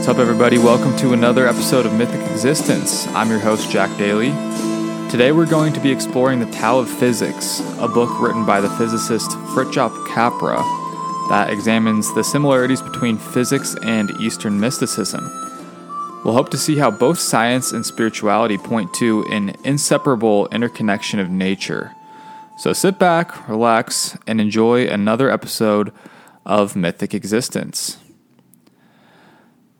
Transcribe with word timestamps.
What's 0.00 0.08
up, 0.08 0.16
everybody? 0.16 0.56
Welcome 0.56 0.96
to 0.96 1.12
another 1.12 1.46
episode 1.46 1.84
of 1.84 1.92
Mythic 1.92 2.26
Existence. 2.30 3.06
I'm 3.08 3.28
your 3.28 3.38
host, 3.38 3.70
Jack 3.70 3.94
Daly. 3.98 4.30
Today, 5.10 5.30
we're 5.30 5.44
going 5.44 5.74
to 5.74 5.80
be 5.80 5.92
exploring 5.92 6.40
The 6.40 6.50
Tao 6.50 6.78
of 6.78 6.88
Physics, 6.88 7.60
a 7.78 7.86
book 7.86 8.08
written 8.18 8.46
by 8.46 8.62
the 8.62 8.70
physicist 8.70 9.28
Fritjof 9.52 10.08
Capra 10.08 10.56
that 11.28 11.50
examines 11.50 12.14
the 12.14 12.24
similarities 12.24 12.80
between 12.80 13.18
physics 13.18 13.76
and 13.82 14.10
Eastern 14.12 14.58
mysticism. 14.58 15.22
We'll 16.24 16.32
hope 16.32 16.48
to 16.52 16.58
see 16.58 16.78
how 16.78 16.90
both 16.90 17.18
science 17.18 17.70
and 17.70 17.84
spirituality 17.84 18.56
point 18.56 18.94
to 18.94 19.26
an 19.30 19.54
inseparable 19.64 20.48
interconnection 20.48 21.20
of 21.20 21.28
nature. 21.28 21.94
So 22.56 22.72
sit 22.72 22.98
back, 22.98 23.46
relax, 23.50 24.16
and 24.26 24.40
enjoy 24.40 24.86
another 24.86 25.30
episode 25.30 25.92
of 26.46 26.74
Mythic 26.74 27.12
Existence. 27.12 27.98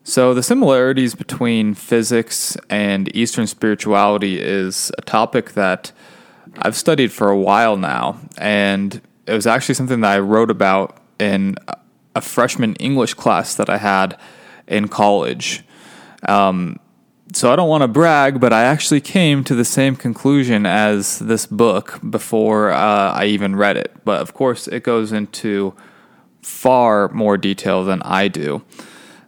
So, 0.03 0.33
the 0.33 0.43
similarities 0.43 1.15
between 1.15 1.75
physics 1.75 2.57
and 2.71 3.15
Eastern 3.15 3.47
spirituality 3.47 4.41
is 4.41 4.91
a 4.97 5.03
topic 5.03 5.53
that 5.53 5.93
I've 6.57 6.77
studied 6.77 7.13
for 7.13 7.29
a 7.29 7.39
while 7.39 7.77
now, 7.77 8.19
and 8.39 9.03
it 9.27 9.35
was 9.35 9.47
actually 9.47 9.75
something 9.75 10.01
that 10.01 10.13
I 10.13 10.19
wrote 10.19 10.51
about 10.51 10.97
in 11.19 11.57
a 12.17 12.23
freshman 12.23 12.77
English 12.77 13.15
class 13.15 13.55
that 13.57 13.69
I 13.69 13.77
had 13.77 14.19
in 14.67 14.89
college. 14.89 15.65
Um, 16.27 16.81
so, 17.35 17.53
I 17.53 17.57
don't 17.57 17.69
want 17.69 17.83
to 17.83 17.89
brag, 17.89 18.41
but 18.41 18.55
I 18.55 18.63
actually 18.63 19.03
came 19.03 19.45
to 19.45 19.55
the 19.55 19.67
same 19.67 19.97
conclusion 19.97 20.65
as 20.65 21.19
this 21.19 21.45
book 21.45 22.01
before 22.09 22.71
uh, 22.71 23.13
I 23.13 23.27
even 23.27 23.55
read 23.55 23.77
it. 23.77 23.95
But 24.07 24.23
of 24.23 24.33
course, 24.33 24.67
it 24.67 24.83
goes 24.83 25.13
into 25.13 25.75
far 26.41 27.11
more 27.11 27.37
detail 27.37 27.85
than 27.85 28.01
I 28.01 28.29
do 28.29 28.65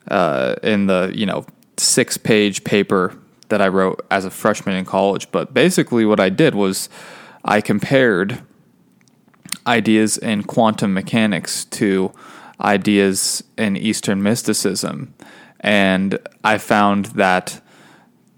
uh, 0.08 0.56
in 0.62 0.86
the 0.86 1.12
you 1.14 1.26
know 1.26 1.44
six 1.76 2.16
page 2.16 2.64
paper 2.64 3.16
that 3.48 3.60
I 3.60 3.68
wrote 3.68 4.04
as 4.10 4.24
a 4.24 4.30
freshman 4.30 4.76
in 4.76 4.84
college. 4.84 5.30
But 5.30 5.52
basically, 5.52 6.04
what 6.04 6.20
I 6.20 6.28
did 6.28 6.54
was 6.54 6.88
I 7.44 7.60
compared 7.60 8.42
ideas 9.66 10.18
in 10.18 10.44
quantum 10.44 10.94
mechanics 10.94 11.64
to 11.66 12.12
ideas 12.60 13.44
in 13.58 13.76
Eastern 13.76 14.22
mysticism, 14.22 15.14
and 15.60 16.18
I 16.42 16.58
found 16.58 17.06
that 17.06 17.60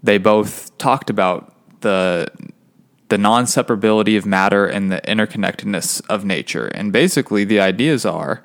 they 0.03 0.17
both 0.17 0.77
talked 0.77 1.09
about 1.09 1.53
the 1.81 2.27
the 3.09 3.17
non-separability 3.19 4.17
of 4.17 4.25
matter 4.25 4.65
and 4.65 4.91
the 4.91 4.99
interconnectedness 5.01 6.01
of 6.09 6.25
nature. 6.25 6.67
And 6.67 6.91
basically, 6.91 7.43
the 7.43 7.59
ideas 7.59 8.05
are 8.05 8.43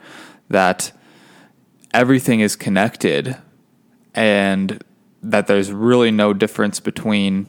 that 0.50 0.92
everything 1.92 2.40
is 2.40 2.56
connected 2.56 3.36
and 4.14 4.82
that 5.22 5.46
there's 5.46 5.72
really 5.72 6.10
no 6.10 6.32
difference 6.32 6.80
between 6.80 7.46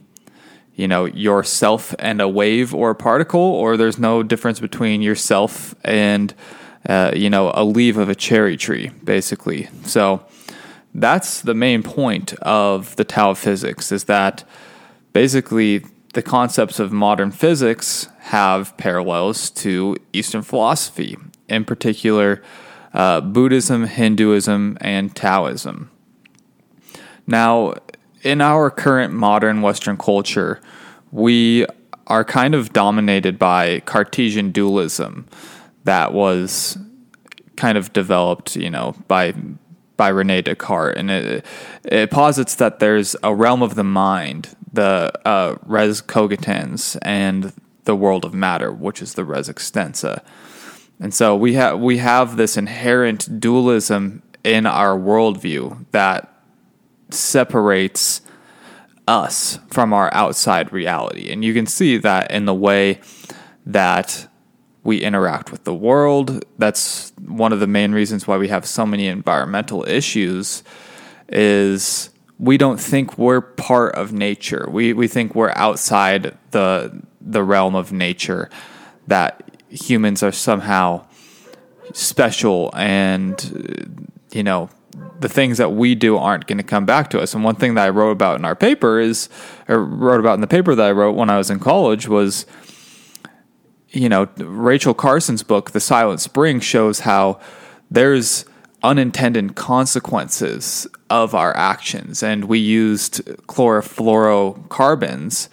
you 0.74 0.88
know 0.88 1.04
yourself 1.04 1.94
and 1.98 2.20
a 2.20 2.28
wave 2.28 2.74
or 2.74 2.90
a 2.90 2.94
particle 2.94 3.40
or 3.40 3.76
there's 3.76 3.98
no 3.98 4.22
difference 4.22 4.60
between 4.60 5.02
yourself 5.02 5.74
and 5.84 6.34
uh, 6.88 7.12
you 7.14 7.30
know 7.30 7.52
a 7.54 7.64
leaf 7.64 7.96
of 7.96 8.08
a 8.08 8.14
cherry 8.14 8.56
tree 8.56 8.90
basically. 9.04 9.68
So 9.84 10.24
that's 10.94 11.40
the 11.40 11.54
main 11.54 11.82
point 11.82 12.34
of 12.34 12.96
the 12.96 13.04
Tao 13.04 13.30
of 13.30 13.38
physics 13.38 13.92
is 13.92 14.04
that 14.04 14.44
basically 15.12 15.84
the 16.14 16.22
concepts 16.22 16.78
of 16.78 16.92
modern 16.92 17.30
physics 17.30 18.08
have 18.20 18.76
parallels 18.76 19.50
to 19.50 19.96
Eastern 20.12 20.42
philosophy. 20.42 21.16
In 21.48 21.64
particular 21.64 22.42
uh, 22.94 23.20
Buddhism, 23.20 23.86
Hinduism, 23.86 24.78
and 24.80 25.14
Taoism. 25.14 25.90
Now, 27.26 27.74
in 28.22 28.40
our 28.40 28.70
current 28.70 29.12
modern 29.12 29.62
Western 29.62 29.96
culture, 29.96 30.60
we 31.10 31.66
are 32.06 32.24
kind 32.24 32.54
of 32.54 32.72
dominated 32.72 33.38
by 33.38 33.80
Cartesian 33.80 34.50
dualism 34.50 35.26
that 35.84 36.12
was 36.12 36.78
kind 37.56 37.78
of 37.78 37.92
developed, 37.92 38.56
you 38.56 38.70
know, 38.70 38.94
by 39.08 39.34
by 39.96 40.08
Rene 40.08 40.42
Descartes, 40.42 40.96
and 40.96 41.10
it, 41.10 41.46
it 41.84 42.10
posits 42.10 42.56
that 42.56 42.80
there's 42.80 43.14
a 43.22 43.34
realm 43.34 43.62
of 43.62 43.74
the 43.76 43.84
mind, 43.84 44.56
the 44.72 45.12
uh, 45.24 45.56
res 45.64 46.00
cogitans, 46.00 46.96
and 47.02 47.52
the 47.84 47.94
world 47.94 48.24
of 48.24 48.34
matter, 48.34 48.72
which 48.72 49.00
is 49.00 49.14
the 49.14 49.24
res 49.24 49.48
extensa. 49.48 50.22
And 51.02 51.12
so 51.12 51.34
we 51.34 51.54
have 51.54 51.80
we 51.80 51.98
have 51.98 52.36
this 52.36 52.56
inherent 52.56 53.40
dualism 53.40 54.22
in 54.44 54.66
our 54.66 54.96
worldview 54.96 55.84
that 55.90 56.32
separates 57.10 58.20
us 59.08 59.58
from 59.68 59.92
our 59.92 60.14
outside 60.14 60.72
reality. 60.72 61.32
And 61.32 61.44
you 61.44 61.54
can 61.54 61.66
see 61.66 61.96
that 61.98 62.30
in 62.30 62.44
the 62.44 62.54
way 62.54 63.00
that 63.66 64.28
we 64.84 65.02
interact 65.02 65.50
with 65.50 65.64
the 65.64 65.74
world. 65.74 66.44
That's 66.58 67.12
one 67.18 67.52
of 67.52 67.58
the 67.58 67.66
main 67.66 67.90
reasons 67.90 68.28
why 68.28 68.36
we 68.36 68.46
have 68.48 68.64
so 68.64 68.86
many 68.86 69.08
environmental 69.08 69.84
issues 69.88 70.62
is 71.28 72.10
we 72.38 72.56
don't 72.56 72.80
think 72.80 73.18
we're 73.18 73.40
part 73.40 73.96
of 73.96 74.12
nature. 74.12 74.68
We 74.70 74.92
we 74.92 75.08
think 75.08 75.34
we're 75.34 75.52
outside 75.56 76.38
the 76.52 77.02
the 77.20 77.42
realm 77.42 77.74
of 77.74 77.90
nature 77.90 78.50
that 79.08 79.51
humans 79.72 80.22
are 80.22 80.32
somehow 80.32 81.06
special 81.92 82.70
and 82.74 84.08
you 84.30 84.42
know 84.42 84.68
the 85.20 85.28
things 85.28 85.58
that 85.58 85.72
we 85.72 85.94
do 85.94 86.16
aren't 86.18 86.46
going 86.46 86.58
to 86.58 86.64
come 86.64 86.84
back 86.84 87.08
to 87.10 87.20
us. 87.20 87.34
And 87.34 87.44
one 87.44 87.56
thing 87.56 87.74
that 87.74 87.86
I 87.86 87.90
wrote 87.90 88.10
about 88.10 88.38
in 88.38 88.44
our 88.44 88.54
paper 88.54 89.00
is, 89.00 89.30
or 89.68 89.82
wrote 89.82 90.20
about 90.20 90.34
in 90.34 90.42
the 90.42 90.46
paper 90.46 90.74
that 90.74 90.86
I 90.86 90.90
wrote 90.90 91.12
when 91.12 91.30
I 91.30 91.38
was 91.38 91.50
in 91.50 91.60
college 91.60 92.08
was, 92.08 92.44
you 93.90 94.08
know, 94.08 94.28
Rachel 94.36 94.94
Carson's 94.94 95.42
book, 95.42 95.70
The 95.70 95.80
Silent 95.80 96.20
Spring, 96.20 96.60
shows 96.60 97.00
how 97.00 97.40
there's 97.90 98.44
unintended 98.82 99.54
consequences 99.54 100.86
of 101.08 101.34
our 101.34 101.56
actions. 101.56 102.22
And 102.22 102.44
we 102.46 102.58
used 102.58 103.24
chlorofluorocarbons 103.46 105.48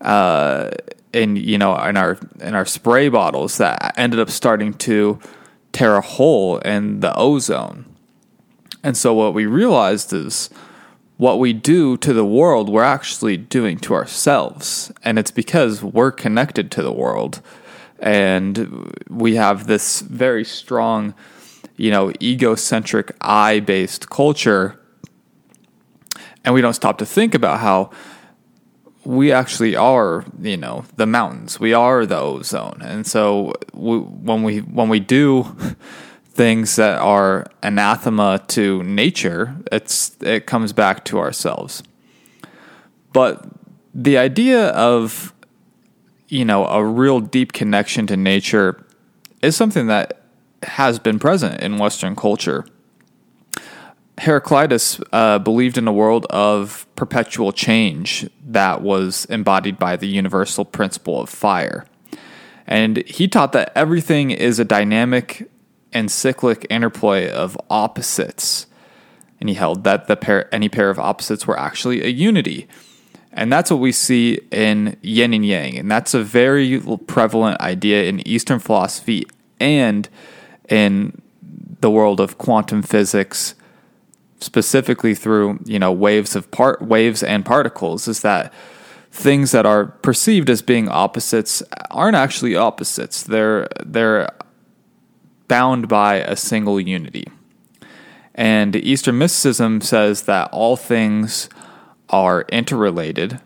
uh, 0.00 0.70
in 1.12 1.36
you 1.36 1.58
know 1.58 1.76
in 1.76 1.96
our 1.96 2.18
in 2.40 2.54
our 2.54 2.66
spray 2.66 3.08
bottles 3.08 3.58
that 3.58 3.94
ended 3.96 4.20
up 4.20 4.30
starting 4.30 4.74
to 4.74 5.18
tear 5.72 5.96
a 5.96 6.00
hole 6.00 6.58
in 6.58 7.00
the 7.00 7.14
ozone. 7.16 7.84
And 8.82 8.96
so 8.96 9.12
what 9.14 9.34
we 9.34 9.46
realized 9.46 10.12
is 10.12 10.50
what 11.16 11.38
we 11.38 11.52
do 11.52 11.96
to 11.98 12.12
the 12.14 12.24
world 12.24 12.68
we're 12.68 12.82
actually 12.82 13.36
doing 13.36 13.78
to 13.80 13.94
ourselves. 13.94 14.90
And 15.04 15.18
it's 15.18 15.30
because 15.30 15.82
we're 15.82 16.12
connected 16.12 16.70
to 16.72 16.82
the 16.82 16.92
world. 16.92 17.42
And 17.98 18.96
we 19.10 19.34
have 19.34 19.66
this 19.66 20.00
very 20.00 20.44
strong 20.44 21.14
you 21.76 21.90
know 21.90 22.12
egocentric 22.20 23.12
i 23.20 23.60
based 23.60 24.10
culture. 24.10 24.78
And 26.44 26.54
we 26.54 26.62
don't 26.62 26.74
stop 26.74 26.96
to 26.98 27.06
think 27.06 27.34
about 27.34 27.60
how 27.60 27.90
we 29.04 29.32
actually 29.32 29.76
are, 29.76 30.24
you 30.40 30.56
know, 30.56 30.84
the 30.96 31.06
mountains. 31.06 31.58
We 31.58 31.72
are 31.72 32.04
the 32.06 32.18
ozone, 32.18 32.80
and 32.82 33.06
so 33.06 33.54
we, 33.72 33.98
when 33.98 34.42
we 34.42 34.58
when 34.58 34.88
we 34.88 35.00
do 35.00 35.44
things 36.26 36.76
that 36.76 36.98
are 36.98 37.46
anathema 37.62 38.42
to 38.48 38.82
nature, 38.82 39.56
it's 39.72 40.16
it 40.20 40.46
comes 40.46 40.72
back 40.72 41.04
to 41.06 41.18
ourselves. 41.18 41.82
But 43.12 43.46
the 43.94 44.18
idea 44.18 44.68
of 44.68 45.32
you 46.28 46.44
know 46.44 46.66
a 46.66 46.84
real 46.84 47.20
deep 47.20 47.52
connection 47.52 48.06
to 48.08 48.16
nature 48.16 48.84
is 49.42 49.56
something 49.56 49.86
that 49.86 50.22
has 50.62 50.98
been 50.98 51.18
present 51.18 51.62
in 51.62 51.78
Western 51.78 52.14
culture 52.14 52.66
Heraclitus 54.20 55.00
uh, 55.12 55.38
believed 55.38 55.78
in 55.78 55.88
a 55.88 55.92
world 55.92 56.26
of 56.28 56.86
perpetual 56.94 57.52
change 57.52 58.28
that 58.44 58.82
was 58.82 59.24
embodied 59.26 59.78
by 59.78 59.96
the 59.96 60.08
universal 60.08 60.66
principle 60.66 61.22
of 61.22 61.30
fire. 61.30 61.86
And 62.66 62.98
he 63.06 63.28
taught 63.28 63.52
that 63.52 63.72
everything 63.74 64.30
is 64.30 64.58
a 64.58 64.64
dynamic 64.64 65.50
and 65.94 66.10
cyclic 66.10 66.66
interplay 66.68 67.30
of 67.30 67.58
opposites. 67.70 68.66
And 69.40 69.48
he 69.48 69.54
held 69.54 69.84
that 69.84 70.06
the 70.06 70.16
pair, 70.16 70.54
any 70.54 70.68
pair 70.68 70.90
of 70.90 70.98
opposites 70.98 71.46
were 71.46 71.58
actually 71.58 72.04
a 72.04 72.08
unity. 72.08 72.68
And 73.32 73.50
that's 73.50 73.70
what 73.70 73.80
we 73.80 73.90
see 73.90 74.40
in 74.50 74.98
yin 75.00 75.32
and 75.32 75.46
yang. 75.46 75.78
And 75.78 75.90
that's 75.90 76.12
a 76.12 76.22
very 76.22 76.78
prevalent 77.06 77.58
idea 77.62 78.04
in 78.04 78.26
Eastern 78.28 78.58
philosophy 78.58 79.26
and 79.58 80.10
in 80.68 81.22
the 81.80 81.90
world 81.90 82.20
of 82.20 82.36
quantum 82.36 82.82
physics 82.82 83.54
specifically 84.40 85.14
through 85.14 85.58
you 85.64 85.78
know 85.78 85.92
waves 85.92 86.36
of 86.36 86.50
part 86.50 86.82
waves 86.82 87.22
and 87.22 87.44
particles 87.44 88.08
is 88.08 88.20
that 88.22 88.52
things 89.12 89.52
that 89.52 89.66
are 89.66 89.86
perceived 89.86 90.50
as 90.50 90.62
being 90.62 90.88
opposites 90.88 91.62
aren't 91.90 92.16
actually 92.16 92.56
opposites 92.56 93.22
they're 93.24 93.68
they're 93.84 94.28
bound 95.48 95.88
by 95.88 96.16
a 96.16 96.36
single 96.36 96.80
unity 96.80 97.26
And 98.34 98.74
Eastern 98.76 99.18
mysticism 99.18 99.80
says 99.80 100.22
that 100.22 100.48
all 100.52 100.76
things 100.76 101.48
are 102.08 102.46
interrelated 102.50 103.40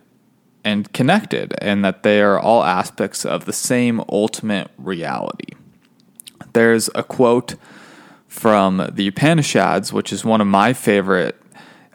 and 0.64 0.93
connected, 0.93 1.55
and 1.61 1.85
that 1.85 2.02
they 2.05 2.23
are 2.23 2.38
all 2.38 2.64
aspects 2.64 3.26
of 3.26 3.44
the 3.44 3.52
same 3.52 4.02
ultimate 4.08 4.70
reality. 4.79 5.55
There's 6.55 6.88
a 6.94 7.02
quote 7.02 7.56
from 8.34 8.90
the 8.92 9.06
Upanishads, 9.06 9.92
which 9.92 10.12
is 10.12 10.25
one 10.25 10.40
of 10.40 10.46
my 10.48 10.72
favorite 10.72 11.40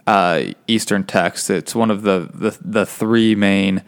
uh, 0.07 0.43
Eastern 0.67 1.03
texts. 1.03 1.49
It's 1.49 1.75
one 1.75 1.91
of 1.91 2.03
the 2.03 2.29
the, 2.33 2.57
the 2.61 2.85
three 2.85 3.35
main, 3.35 3.83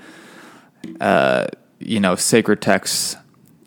uh, 0.99 1.47
you 1.79 2.01
know, 2.01 2.15
sacred 2.15 2.61
texts 2.61 3.15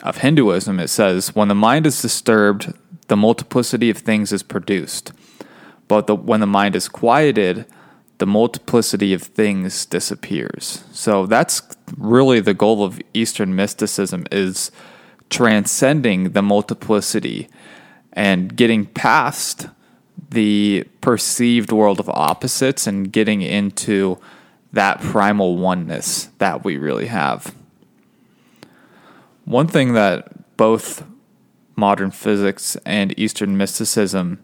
of 0.02 0.18
Hinduism. 0.18 0.78
It 0.78 0.88
says, 0.88 1.34
"When 1.34 1.48
the 1.48 1.54
mind 1.54 1.86
is 1.86 2.02
disturbed, 2.02 2.74
the 3.08 3.16
multiplicity 3.16 3.88
of 3.88 3.98
things 3.98 4.32
is 4.32 4.42
produced, 4.42 5.12
but 5.88 6.06
the, 6.06 6.14
when 6.14 6.40
the 6.40 6.46
mind 6.46 6.76
is 6.76 6.88
quieted." 6.88 7.64
The 8.18 8.26
multiplicity 8.26 9.12
of 9.12 9.22
things 9.22 9.86
disappears. 9.86 10.84
So 10.92 11.26
that's 11.26 11.62
really 11.98 12.38
the 12.38 12.54
goal 12.54 12.84
of 12.84 13.00
Eastern 13.12 13.56
mysticism 13.56 14.24
is 14.30 14.70
transcending 15.30 16.30
the 16.30 16.40
multiplicity 16.40 17.48
and 18.14 18.56
getting 18.56 18.86
past 18.86 19.68
the 20.30 20.84
perceived 21.00 21.70
world 21.70 22.00
of 22.00 22.08
opposites 22.08 22.86
and 22.86 23.12
getting 23.12 23.42
into 23.42 24.18
that 24.72 25.00
primal 25.00 25.56
oneness 25.56 26.30
that 26.38 26.64
we 26.64 26.76
really 26.76 27.06
have. 27.06 27.54
One 29.44 29.66
thing 29.66 29.92
that 29.92 30.56
both 30.56 31.04
modern 31.76 32.10
physics 32.10 32.76
and 32.86 33.16
Eastern 33.18 33.56
mysticism 33.56 34.42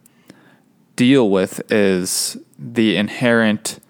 deal 0.96 1.30
with 1.30 1.62
is 1.72 2.36
the 2.58 2.96
inherent 2.96 3.80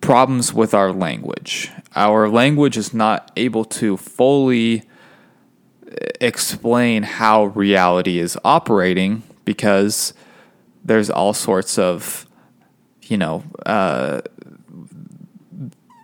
problems 0.00 0.54
with 0.54 0.72
our 0.72 0.92
language. 0.92 1.70
Our 1.94 2.28
language 2.28 2.76
is 2.76 2.94
not 2.94 3.30
able 3.36 3.64
to 3.66 3.96
fully 3.96 4.84
explain 6.20 7.02
how 7.02 7.46
reality 7.46 8.18
is 8.18 8.38
operating 8.44 9.22
because 9.44 10.14
there's 10.84 11.10
all 11.10 11.32
sorts 11.32 11.78
of, 11.78 12.26
you 13.02 13.16
know, 13.16 13.44
uh, 13.66 14.20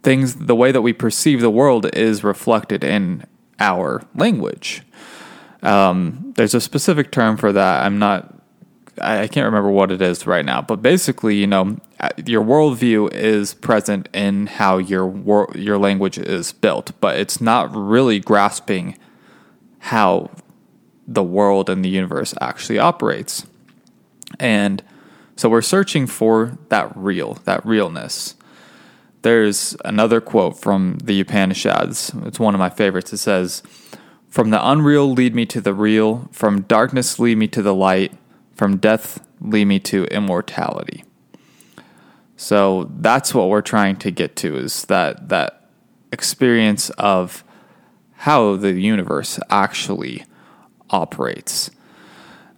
things. 0.02 0.36
The 0.36 0.54
way 0.54 0.72
that 0.72 0.82
we 0.82 0.92
perceive 0.92 1.40
the 1.40 1.50
world 1.50 1.86
is 1.94 2.24
reflected 2.24 2.84
in 2.84 3.24
our 3.60 4.02
language. 4.14 4.82
Um, 5.62 6.32
there's 6.36 6.54
a 6.54 6.60
specific 6.60 7.10
term 7.10 7.36
for 7.36 7.52
that. 7.52 7.84
I'm 7.84 7.98
not. 7.98 8.30
I 9.00 9.26
can't 9.26 9.46
remember 9.46 9.70
what 9.70 9.90
it 9.90 10.00
is 10.00 10.24
right 10.24 10.44
now, 10.44 10.62
but 10.62 10.80
basically, 10.80 11.34
you 11.34 11.48
know, 11.48 11.78
uh, 11.98 12.10
your 12.26 12.44
worldview 12.44 13.12
is 13.12 13.54
present 13.54 14.08
in 14.14 14.46
how 14.46 14.78
your 14.78 15.04
wor- 15.06 15.50
your 15.56 15.78
language 15.78 16.16
is 16.16 16.52
built, 16.52 16.92
but 17.00 17.16
it's 17.16 17.40
not 17.40 17.74
really 17.74 18.20
grasping 18.20 18.96
how 19.84 20.30
the 21.06 21.22
world 21.22 21.68
and 21.68 21.84
the 21.84 21.90
universe 21.90 22.32
actually 22.40 22.78
operates. 22.78 23.46
And 24.40 24.82
so 25.36 25.50
we're 25.50 25.60
searching 25.60 26.06
for 26.06 26.56
that 26.70 26.90
real, 26.96 27.34
that 27.44 27.64
realness. 27.66 28.34
There's 29.20 29.76
another 29.84 30.22
quote 30.22 30.58
from 30.58 31.00
the 31.04 31.20
Upanishads. 31.20 32.12
It's 32.24 32.40
one 32.40 32.54
of 32.54 32.58
my 32.58 32.70
favorites. 32.70 33.12
It 33.12 33.18
says, 33.18 33.62
From 34.30 34.48
the 34.48 34.66
unreal 34.66 35.12
lead 35.12 35.34
me 35.34 35.44
to 35.46 35.60
the 35.60 35.74
real, 35.74 36.30
from 36.32 36.62
darkness 36.62 37.18
lead 37.18 37.36
me 37.36 37.48
to 37.48 37.60
the 37.60 37.74
light, 37.74 38.14
from 38.54 38.78
death 38.78 39.22
lead 39.42 39.66
me 39.66 39.80
to 39.80 40.04
immortality. 40.04 41.04
So 42.36 42.90
that's 43.00 43.34
what 43.34 43.50
we're 43.50 43.60
trying 43.60 43.96
to 43.96 44.10
get 44.10 44.34
to 44.36 44.56
is 44.56 44.86
that 44.86 45.28
that 45.28 45.68
experience 46.10 46.88
of 46.90 47.44
how 48.24 48.56
the 48.56 48.72
universe 48.72 49.38
actually 49.50 50.24
operates. 50.88 51.70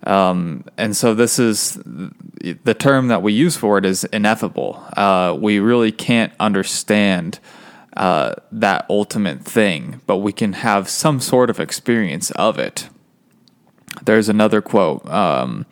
Um, 0.04 0.64
and 0.76 0.96
so 0.96 1.12
this 1.12 1.40
is 1.40 1.76
the 1.84 2.76
term 2.78 3.08
that 3.08 3.20
we 3.20 3.32
use 3.32 3.56
for 3.56 3.76
it 3.76 3.84
is 3.84 4.04
ineffable. 4.04 4.80
Uh, 4.96 5.36
we 5.36 5.58
really 5.58 5.90
can't 5.90 6.32
understand 6.38 7.40
uh, 7.96 8.34
that 8.52 8.86
ultimate 8.88 9.42
thing, 9.42 10.00
but 10.06 10.18
we 10.18 10.32
can 10.32 10.52
have 10.52 10.88
some 10.88 11.18
sort 11.18 11.50
of 11.50 11.58
experience 11.58 12.30
of 12.32 12.60
it. 12.60 12.88
There's 14.04 14.28
another 14.28 14.62
quote. 14.62 15.04
Um, 15.08 15.66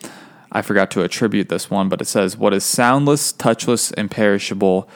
I 0.50 0.62
forgot 0.62 0.90
to 0.92 1.04
attribute 1.04 1.48
this 1.48 1.70
one, 1.70 1.88
but 1.88 2.00
it 2.00 2.06
says, 2.06 2.36
What 2.36 2.52
is 2.52 2.64
soundless, 2.64 3.32
touchless, 3.32 3.94
imperishable, 3.96 4.88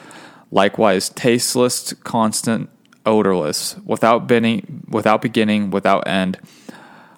likewise 0.51 1.07
tasteless, 1.07 1.93
constant, 2.03 2.69
odorless, 3.09 3.75
without 3.85 4.27
beginning, 4.27 4.83
without 4.87 5.21
beginning, 5.21 5.71
without 5.71 6.07
end, 6.07 6.37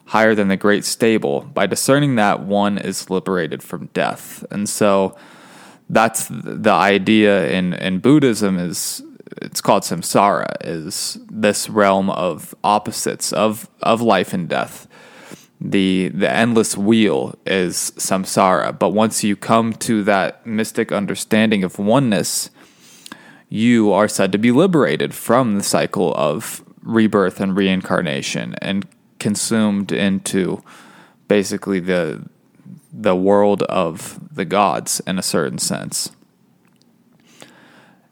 higher 0.05 0.33
than 0.35 0.47
the 0.47 0.57
great 0.57 0.85
stable. 0.85 1.41
By 1.41 1.67
discerning 1.67 2.15
that, 2.15 2.41
one 2.41 2.77
is 2.77 3.09
liberated 3.09 3.61
from 3.61 3.87
death. 3.93 4.43
And 4.51 4.67
so 4.67 5.15
that's 5.89 6.27
the 6.29 6.71
idea 6.71 7.49
in, 7.49 7.73
in 7.73 7.99
Buddhism 7.99 8.57
is 8.57 9.03
it's 9.41 9.61
called 9.61 9.83
samsara, 9.83 10.55
is 10.61 11.17
this 11.29 11.69
realm 11.69 12.09
of 12.09 12.53
opposites 12.63 13.31
of, 13.33 13.69
of 13.81 14.01
life 14.01 14.33
and 14.33 14.49
death. 14.49 14.87
The 15.63 16.09
the 16.09 16.29
endless 16.29 16.75
wheel 16.75 17.35
is 17.45 17.93
samsara. 17.97 18.77
But 18.77 18.89
once 18.89 19.23
you 19.23 19.35
come 19.35 19.73
to 19.73 20.03
that 20.03 20.45
mystic 20.45 20.91
understanding 20.91 21.63
of 21.63 21.77
oneness, 21.77 22.49
you 23.51 23.91
are 23.91 24.07
said 24.07 24.31
to 24.31 24.37
be 24.37 24.49
liberated 24.49 25.13
from 25.13 25.57
the 25.57 25.63
cycle 25.63 26.13
of 26.15 26.63
rebirth 26.81 27.41
and 27.41 27.55
reincarnation 27.55 28.55
and 28.61 28.87
consumed 29.19 29.91
into 29.91 30.63
basically 31.27 31.79
the 31.79 32.25
the 32.93 33.15
world 33.15 33.63
of 33.63 34.19
the 34.33 34.45
gods 34.45 35.01
in 35.05 35.19
a 35.19 35.21
certain 35.21 35.57
sense. 35.57 36.11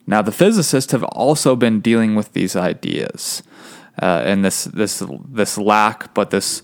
Now, 0.06 0.22
the 0.22 0.32
physicists 0.32 0.92
have 0.92 1.04
also 1.04 1.56
been 1.56 1.82
dealing 1.82 2.16
with 2.16 2.34
these 2.34 2.56
ideas 2.56 3.42
uh, 4.02 4.24
and 4.26 4.44
this 4.44 4.66
this 4.66 5.02
this 5.26 5.58
lack, 5.58 6.14
but 6.14 6.32
this 6.32 6.62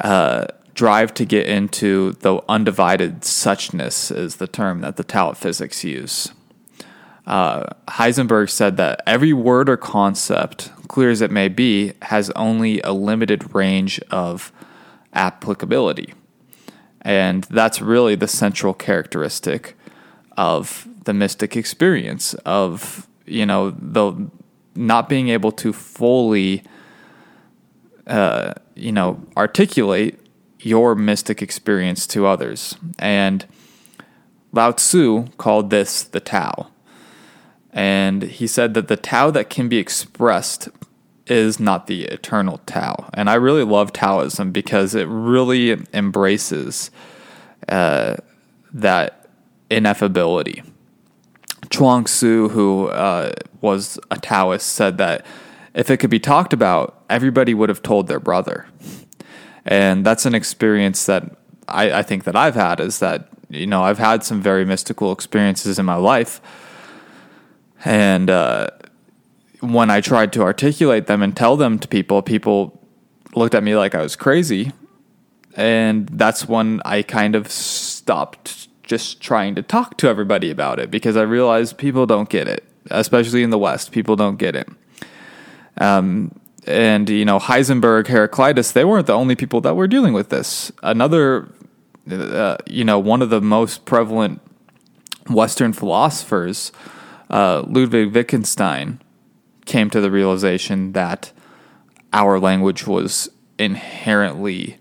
uh, 0.00 0.46
drive 0.74 1.14
to 1.14 1.24
get 1.24 1.46
into 1.46 2.12
the 2.20 2.40
undivided 2.48 3.20
suchness 3.20 4.14
is 4.14 4.36
the 4.36 4.48
term 4.48 4.80
that 4.80 4.96
the 4.96 5.04
Tao 5.04 5.30
of 5.30 5.38
physics 5.38 5.84
use. 5.84 6.32
Uh, 7.26 7.64
Heisenberg 7.88 8.50
said 8.50 8.76
that 8.76 9.00
every 9.06 9.32
word 9.32 9.68
or 9.68 9.76
concept, 9.76 10.70
clear 10.88 11.10
as 11.10 11.20
it 11.20 11.30
may 11.30 11.48
be, 11.48 11.92
has 12.02 12.30
only 12.30 12.80
a 12.82 12.92
limited 12.92 13.54
range 13.54 13.98
of 14.10 14.52
applicability. 15.14 16.12
And 17.00 17.44
that's 17.44 17.80
really 17.80 18.14
the 18.14 18.28
central 18.28 18.74
characteristic 18.74 19.76
of 20.36 20.88
the 21.04 21.14
mystic 21.14 21.56
experience 21.56 22.34
of, 22.46 23.06
you 23.26 23.46
know, 23.46 23.70
the 23.70 24.28
not 24.74 25.08
being 25.08 25.28
able 25.28 25.52
to 25.52 25.72
fully, 25.72 26.62
uh, 28.06 28.54
you 28.74 28.90
know, 28.90 29.22
articulate 29.36 30.18
your 30.60 30.94
mystic 30.94 31.42
experience 31.42 32.06
to 32.08 32.26
others. 32.26 32.76
And 32.98 33.46
Lao 34.52 34.72
Tzu 34.72 35.28
called 35.36 35.70
this 35.70 36.02
the 36.02 36.20
Tao. 36.20 36.70
And 37.74 38.22
he 38.22 38.46
said 38.46 38.74
that 38.74 38.86
the 38.86 38.96
Tao 38.96 39.32
that 39.32 39.50
can 39.50 39.68
be 39.68 39.78
expressed 39.78 40.68
is 41.26 41.58
not 41.58 41.88
the 41.88 42.04
eternal 42.04 42.58
Tao. 42.66 43.10
And 43.12 43.28
I 43.28 43.34
really 43.34 43.64
love 43.64 43.92
Taoism 43.92 44.52
because 44.52 44.94
it 44.94 45.08
really 45.08 45.76
embraces 45.92 46.92
uh, 47.68 48.16
that 48.72 49.28
ineffability. 49.70 50.64
Chuang 51.70 52.04
Tzu, 52.04 52.50
who 52.50 52.88
uh, 52.88 53.32
was 53.60 53.98
a 54.10 54.18
Taoist, 54.18 54.68
said 54.68 54.98
that 54.98 55.26
if 55.74 55.90
it 55.90 55.96
could 55.96 56.10
be 56.10 56.20
talked 56.20 56.52
about, 56.52 57.02
everybody 57.10 57.54
would 57.54 57.70
have 57.70 57.82
told 57.82 58.06
their 58.06 58.20
brother. 58.20 58.66
And 59.64 60.06
that's 60.06 60.26
an 60.26 60.34
experience 60.34 61.06
that 61.06 61.36
I, 61.66 61.90
I 61.90 62.02
think 62.02 62.24
that 62.24 62.36
I've 62.36 62.54
had 62.54 62.78
is 62.78 63.00
that, 63.00 63.28
you 63.48 63.66
know, 63.66 63.82
I've 63.82 63.98
had 63.98 64.22
some 64.22 64.40
very 64.40 64.64
mystical 64.64 65.10
experiences 65.10 65.78
in 65.78 65.86
my 65.86 65.96
life 65.96 66.40
and 67.84 68.30
uh, 68.30 68.68
when 69.60 69.90
I 69.90 70.00
tried 70.00 70.32
to 70.34 70.42
articulate 70.42 71.06
them 71.06 71.22
and 71.22 71.36
tell 71.36 71.56
them 71.56 71.78
to 71.78 71.88
people, 71.88 72.22
people 72.22 72.80
looked 73.34 73.54
at 73.54 73.62
me 73.62 73.76
like 73.76 73.94
I 73.94 74.02
was 74.02 74.16
crazy. 74.16 74.72
And 75.56 76.08
that's 76.08 76.48
when 76.48 76.80
I 76.84 77.02
kind 77.02 77.36
of 77.36 77.50
stopped 77.50 78.68
just 78.82 79.20
trying 79.20 79.54
to 79.54 79.62
talk 79.62 79.96
to 79.98 80.08
everybody 80.08 80.50
about 80.50 80.78
it 80.78 80.90
because 80.90 81.16
I 81.16 81.22
realized 81.22 81.78
people 81.78 82.06
don't 82.06 82.28
get 82.28 82.48
it, 82.48 82.64
especially 82.90 83.42
in 83.42 83.50
the 83.50 83.58
West. 83.58 83.92
People 83.92 84.16
don't 84.16 84.36
get 84.36 84.56
it. 84.56 84.68
Um, 85.78 86.38
and, 86.66 87.08
you 87.08 87.24
know, 87.24 87.38
Heisenberg, 87.38 88.08
Heraclitus, 88.08 88.72
they 88.72 88.84
weren't 88.84 89.06
the 89.06 89.14
only 89.14 89.36
people 89.36 89.60
that 89.62 89.74
were 89.74 89.86
dealing 89.86 90.12
with 90.12 90.30
this. 90.30 90.72
Another 90.82 91.48
uh, 92.10 92.56
you 92.66 92.84
know, 92.84 92.98
one 92.98 93.22
of 93.22 93.30
the 93.30 93.40
most 93.40 93.84
prevalent 93.84 94.40
Western 95.30 95.72
philosophers, 95.72 96.70
uh, 97.30 97.62
Ludwig 97.66 98.14
Wittgenstein, 98.14 99.00
came 99.66 99.90
to 99.90 100.00
the 100.00 100.10
realization 100.10 100.92
that 100.92 101.32
our 102.12 102.38
language 102.38 102.86
was 102.86 103.28
inherently, 103.58 104.78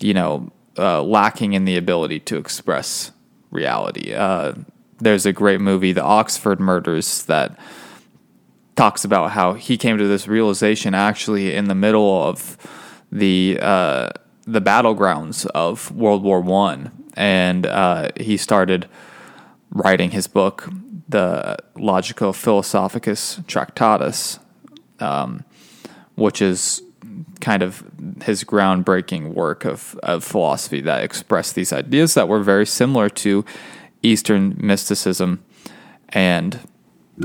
you 0.00 0.14
know, 0.14 0.50
uh, 0.76 1.02
lacking 1.02 1.52
in 1.52 1.64
the 1.64 1.76
ability 1.76 2.20
to 2.20 2.36
express 2.36 3.12
reality. 3.50 4.12
Uh, 4.12 4.54
there's 4.98 5.26
a 5.26 5.32
great 5.32 5.60
movie, 5.60 5.92
The 5.92 6.02
Oxford 6.02 6.60
Murders, 6.60 7.24
that 7.24 7.58
talks 8.76 9.04
about 9.04 9.32
how 9.32 9.54
he 9.54 9.76
came 9.76 9.98
to 9.98 10.06
this 10.06 10.28
realization 10.28 10.94
actually 10.94 11.54
in 11.54 11.66
the 11.66 11.74
middle 11.74 12.22
of 12.22 12.56
the 13.10 13.58
uh, 13.60 14.10
the 14.46 14.60
battlegrounds 14.60 15.46
of 15.46 15.90
World 15.92 16.22
War 16.22 16.40
One, 16.40 17.10
and 17.14 17.66
uh, 17.66 18.10
he 18.18 18.36
started 18.36 18.88
writing 19.70 20.10
his 20.10 20.26
book, 20.26 20.68
the 21.08 21.56
Logico 21.76 22.34
Philosophicus 22.34 23.40
Tractatus, 23.46 24.38
um, 25.00 25.44
which 26.14 26.42
is 26.42 26.82
kind 27.40 27.62
of 27.62 27.84
his 28.22 28.44
groundbreaking 28.44 29.34
work 29.34 29.64
of, 29.64 29.98
of 30.02 30.24
philosophy 30.24 30.80
that 30.80 31.04
expressed 31.04 31.54
these 31.54 31.72
ideas 31.72 32.14
that 32.14 32.28
were 32.28 32.42
very 32.42 32.66
similar 32.66 33.08
to 33.08 33.44
Eastern 34.02 34.56
mysticism 34.58 35.44
and 36.10 36.60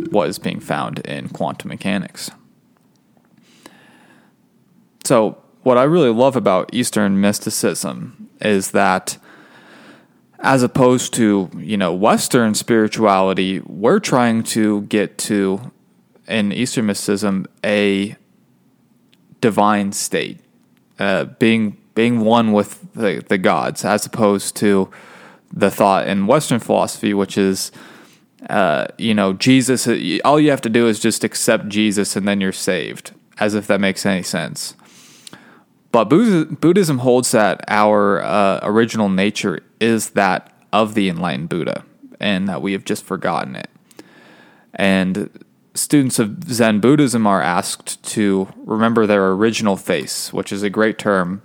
what 0.10 0.30
is 0.30 0.40
being 0.40 0.60
found 0.60 1.00
in 1.00 1.30
quantum 1.30 1.70
mechanics. 1.70 2.32
So, 5.04 5.38
what 5.64 5.78
I 5.78 5.84
really 5.84 6.10
love 6.10 6.36
about 6.36 6.74
Eastern 6.74 7.22
mysticism 7.22 8.30
is 8.42 8.72
that 8.72 9.18
as 10.44 10.62
opposed 10.62 11.14
to, 11.14 11.50
you 11.58 11.78
know, 11.78 11.94
Western 11.94 12.54
spirituality, 12.54 13.62
we're 13.62 14.00
trying 14.00 14.44
to 14.44 14.82
get 14.84 15.18
to 15.18 15.72
in 16.28 16.52
Eastern 16.52 16.86
mysticism 16.86 17.48
a 17.64 18.16
divine 19.40 19.94
state, 19.94 20.40
uh, 21.00 21.26
being 21.26 21.78
being 21.96 22.22
one 22.22 22.52
with 22.52 22.92
the, 22.94 23.24
the 23.28 23.38
gods, 23.38 23.86
as 23.86 24.06
opposed 24.06 24.56
to 24.56 24.90
the 25.52 25.70
thought 25.70 26.08
in 26.08 26.26
Western 26.26 26.60
philosophy, 26.60 27.14
which 27.14 27.38
is, 27.38 27.72
uh, 28.50 28.88
you 28.98 29.14
know, 29.14 29.34
Jesus. 29.34 29.88
All 30.26 30.40
you 30.40 30.50
have 30.50 30.62
to 30.62 30.70
do 30.70 30.88
is 30.88 31.00
just 31.00 31.24
accept 31.24 31.70
Jesus, 31.70 32.16
and 32.16 32.28
then 32.28 32.42
you're 32.42 32.52
saved. 32.52 33.12
As 33.40 33.56
if 33.56 33.66
that 33.68 33.80
makes 33.80 34.06
any 34.06 34.24
sense. 34.24 34.76
But 35.92 36.06
Buddhism 36.06 37.00
holds 37.00 37.32
that 37.32 37.64
our 37.68 38.22
uh, 38.22 38.60
original 38.64 39.10
nature 39.10 39.60
is 39.84 40.12
that 40.12 40.52
of 40.72 40.96
the 40.96 41.10
enlightened 41.10 41.50
Buddha, 41.50 41.84
and 42.20 42.48
that 42.48 42.62
we 42.62 42.72
have 42.72 42.86
just 42.86 43.04
forgotten 43.04 43.56
it. 43.56 43.70
And 44.74 45.46
students 45.76 46.20
of 46.20 46.44
Zen 46.46 46.80
Buddhism 46.80 47.28
are 47.28 47.42
asked 47.42 48.02
to 48.04 48.48
remember 48.58 49.06
their 49.06 49.32
original 49.32 49.76
face, 49.76 50.32
which 50.32 50.52
is 50.52 50.64
a 50.64 50.70
great 50.70 50.98
term 50.98 51.42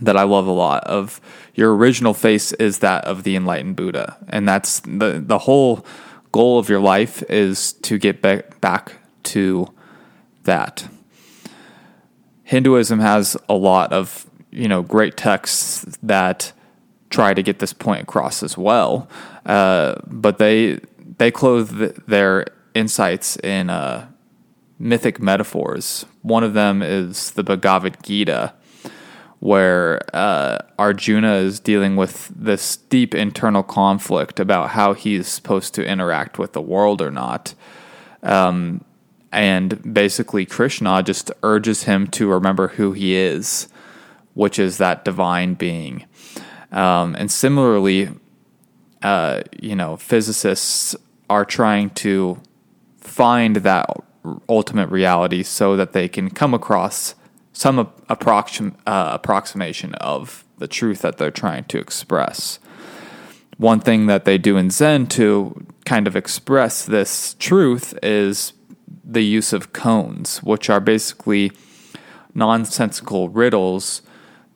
that 0.00 0.16
I 0.16 0.22
love 0.24 0.46
a 0.46 0.52
lot. 0.52 0.84
Of 0.84 1.20
your 1.54 1.74
original 1.74 2.14
face 2.14 2.52
is 2.52 2.80
that 2.80 3.04
of 3.04 3.22
the 3.22 3.34
enlightened 3.34 3.76
Buddha, 3.76 4.18
and 4.28 4.46
that's 4.46 4.80
the 4.80 5.22
the 5.24 5.38
whole 5.38 5.84
goal 6.32 6.58
of 6.58 6.68
your 6.68 6.80
life 6.80 7.22
is 7.30 7.72
to 7.72 7.98
get 7.98 8.20
back 8.20 8.60
back 8.60 8.92
to 9.24 9.72
that. 10.44 10.88
Hinduism 12.44 13.00
has 13.00 13.36
a 13.48 13.54
lot 13.54 13.92
of 13.92 14.26
you 14.50 14.68
know 14.68 14.82
great 14.82 15.16
texts 15.16 15.98
that 16.02 16.52
try 17.10 17.34
to 17.34 17.42
get 17.42 17.58
this 17.58 17.72
point 17.72 18.02
across 18.02 18.42
as 18.42 18.58
well, 18.58 19.08
uh, 19.44 19.96
but 20.06 20.38
they 20.38 20.80
they 21.18 21.30
clothe 21.30 21.96
their 22.06 22.46
insights 22.74 23.36
in 23.38 23.70
uh, 23.70 24.08
mythic 24.78 25.20
metaphors. 25.20 26.04
One 26.22 26.44
of 26.44 26.54
them 26.54 26.82
is 26.82 27.30
the 27.32 27.42
Bhagavad 27.42 28.02
Gita, 28.02 28.52
where 29.38 30.02
uh, 30.14 30.58
Arjuna 30.78 31.34
is 31.34 31.60
dealing 31.60 31.96
with 31.96 32.28
this 32.34 32.76
deep 32.76 33.14
internal 33.14 33.62
conflict 33.62 34.40
about 34.40 34.70
how 34.70 34.92
he's 34.92 35.28
supposed 35.28 35.74
to 35.74 35.86
interact 35.86 36.38
with 36.38 36.52
the 36.52 36.60
world 36.60 37.00
or 37.00 37.10
not. 37.10 37.54
Um, 38.22 38.84
and 39.32 39.92
basically, 39.94 40.46
Krishna 40.46 41.02
just 41.02 41.30
urges 41.42 41.84
him 41.84 42.06
to 42.08 42.28
remember 42.28 42.68
who 42.68 42.92
he 42.92 43.14
is, 43.14 43.68
which 44.34 44.58
is 44.58 44.78
that 44.78 45.04
divine 45.04 45.54
being. 45.54 46.04
Um, 46.72 47.14
and 47.16 47.30
similarly, 47.30 48.10
uh, 49.02 49.42
you 49.60 49.76
know, 49.76 49.96
physicists 49.96 50.96
are 51.28 51.44
trying 51.44 51.90
to 51.90 52.40
find 52.98 53.56
that 53.56 53.88
ultimate 54.48 54.88
reality 54.88 55.42
so 55.42 55.76
that 55.76 55.92
they 55.92 56.08
can 56.08 56.30
come 56.30 56.54
across 56.54 57.14
some 57.52 57.78
approxim- 58.08 58.74
uh, 58.86 59.10
approximation 59.12 59.94
of 59.94 60.44
the 60.58 60.68
truth 60.68 61.02
that 61.02 61.18
they're 61.18 61.30
trying 61.30 61.64
to 61.64 61.78
express. 61.78 62.58
One 63.56 63.80
thing 63.80 64.06
that 64.06 64.24
they 64.24 64.36
do 64.36 64.56
in 64.56 64.70
Zen 64.70 65.06
to 65.08 65.66
kind 65.84 66.06
of 66.06 66.16
express 66.16 66.84
this 66.84 67.34
truth 67.38 67.98
is 68.02 68.52
the 69.04 69.22
use 69.22 69.52
of 69.52 69.72
koans, 69.72 70.42
which 70.42 70.68
are 70.68 70.80
basically 70.80 71.52
nonsensical 72.34 73.28
riddles 73.30 74.02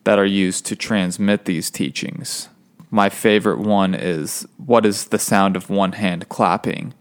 that 0.04 0.18
are 0.18 0.26
used 0.26 0.66
to 0.66 0.76
transmit 0.76 1.44
these 1.44 1.70
teachings. 1.70 2.48
My 2.90 3.08
favorite 3.08 3.58
one 3.58 3.94
is 3.94 4.46
What 4.56 4.84
is 4.84 5.06
the 5.06 5.18
sound 5.18 5.56
of 5.56 5.70
one 5.70 5.92
hand 5.92 6.28
clapping? 6.28 6.94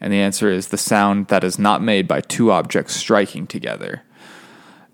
And 0.00 0.12
the 0.12 0.20
answer 0.20 0.50
is 0.50 0.68
the 0.68 0.78
sound 0.78 1.28
that 1.28 1.44
is 1.44 1.58
not 1.58 1.82
made 1.82 2.06
by 2.06 2.20
two 2.20 2.50
objects 2.50 2.94
striking 2.94 3.46
together. 3.46 4.02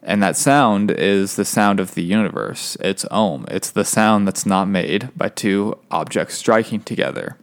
And 0.03 0.23
that 0.23 0.37
sound 0.37 0.91
is 0.91 1.37
the 1.37 1.45
sound 1.45 1.79
of 1.79 1.95
the 1.95 2.03
universe. 2.03 2.77
It's 2.81 3.05
Om. 3.11 3.45
It's 3.49 3.71
the 3.71 3.85
sound 3.85 4.27
that's 4.27 4.47
not 4.47 4.67
made 4.67 5.11
by 5.17 5.29
two 5.29 5.79
objects 5.91 6.37
striking 6.37 6.81
together. 6.81 7.37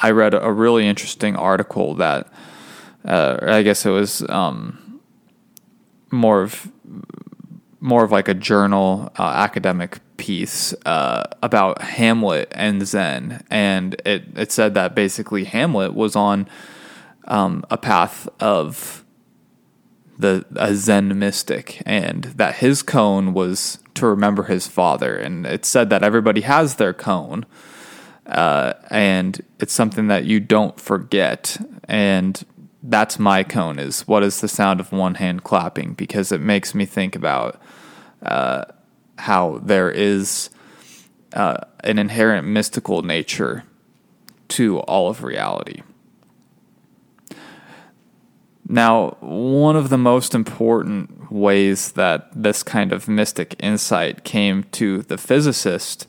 I 0.00 0.10
read 0.10 0.34
a 0.34 0.52
really 0.52 0.86
interesting 0.86 1.36
article 1.36 1.94
that 1.94 2.28
uh, 3.04 3.38
I 3.42 3.62
guess 3.62 3.86
it 3.86 3.90
was 3.90 4.22
um, 4.28 5.00
more 6.10 6.42
of 6.42 6.70
more 7.86 8.02
of 8.02 8.10
like 8.10 8.26
a 8.26 8.34
journal 8.34 9.12
uh, 9.16 9.22
academic 9.22 10.00
piece 10.16 10.74
uh, 10.84 11.22
about 11.40 11.80
Hamlet 11.80 12.48
and 12.50 12.84
Zen, 12.84 13.44
and 13.48 13.94
it 14.04 14.24
it 14.34 14.50
said 14.50 14.74
that 14.74 14.96
basically 14.96 15.44
Hamlet 15.44 15.94
was 15.94 16.16
on 16.16 16.48
um, 17.28 17.64
a 17.70 17.78
path 17.78 18.28
of 18.40 19.04
the 20.18 20.44
a 20.56 20.74
Zen 20.74 21.16
mystic, 21.16 21.80
and 21.86 22.24
that 22.24 22.56
his 22.56 22.82
koan 22.82 23.32
was 23.32 23.78
to 23.94 24.06
remember 24.06 24.42
his 24.42 24.66
father, 24.66 25.16
and 25.16 25.46
it 25.46 25.64
said 25.64 25.88
that 25.90 26.02
everybody 26.02 26.40
has 26.40 26.74
their 26.74 26.92
koan, 26.92 27.44
uh, 28.26 28.72
and 28.90 29.40
it's 29.60 29.72
something 29.72 30.08
that 30.08 30.24
you 30.24 30.40
don't 30.40 30.80
forget. 30.80 31.56
And 31.84 32.44
that's 32.82 33.18
my 33.18 33.44
koan 33.44 33.78
is 33.78 34.08
what 34.08 34.24
is 34.24 34.40
the 34.40 34.48
sound 34.48 34.80
of 34.80 34.90
one 34.90 35.14
hand 35.14 35.44
clapping? 35.44 35.94
Because 35.94 36.32
it 36.32 36.40
makes 36.40 36.74
me 36.74 36.84
think 36.84 37.14
about 37.14 37.60
uh, 38.26 38.64
how 39.18 39.60
there 39.62 39.90
is 39.90 40.50
uh, 41.32 41.58
an 41.84 41.98
inherent 41.98 42.46
mystical 42.46 43.02
nature 43.02 43.64
to 44.48 44.78
all 44.80 45.08
of 45.08 45.22
reality. 45.22 45.82
Now, 48.68 49.16
one 49.20 49.76
of 49.76 49.90
the 49.90 49.98
most 49.98 50.34
important 50.34 51.30
ways 51.30 51.92
that 51.92 52.28
this 52.34 52.62
kind 52.62 52.92
of 52.92 53.08
mystic 53.08 53.54
insight 53.60 54.24
came 54.24 54.64
to 54.72 55.02
the 55.02 55.18
physicist 55.18 56.08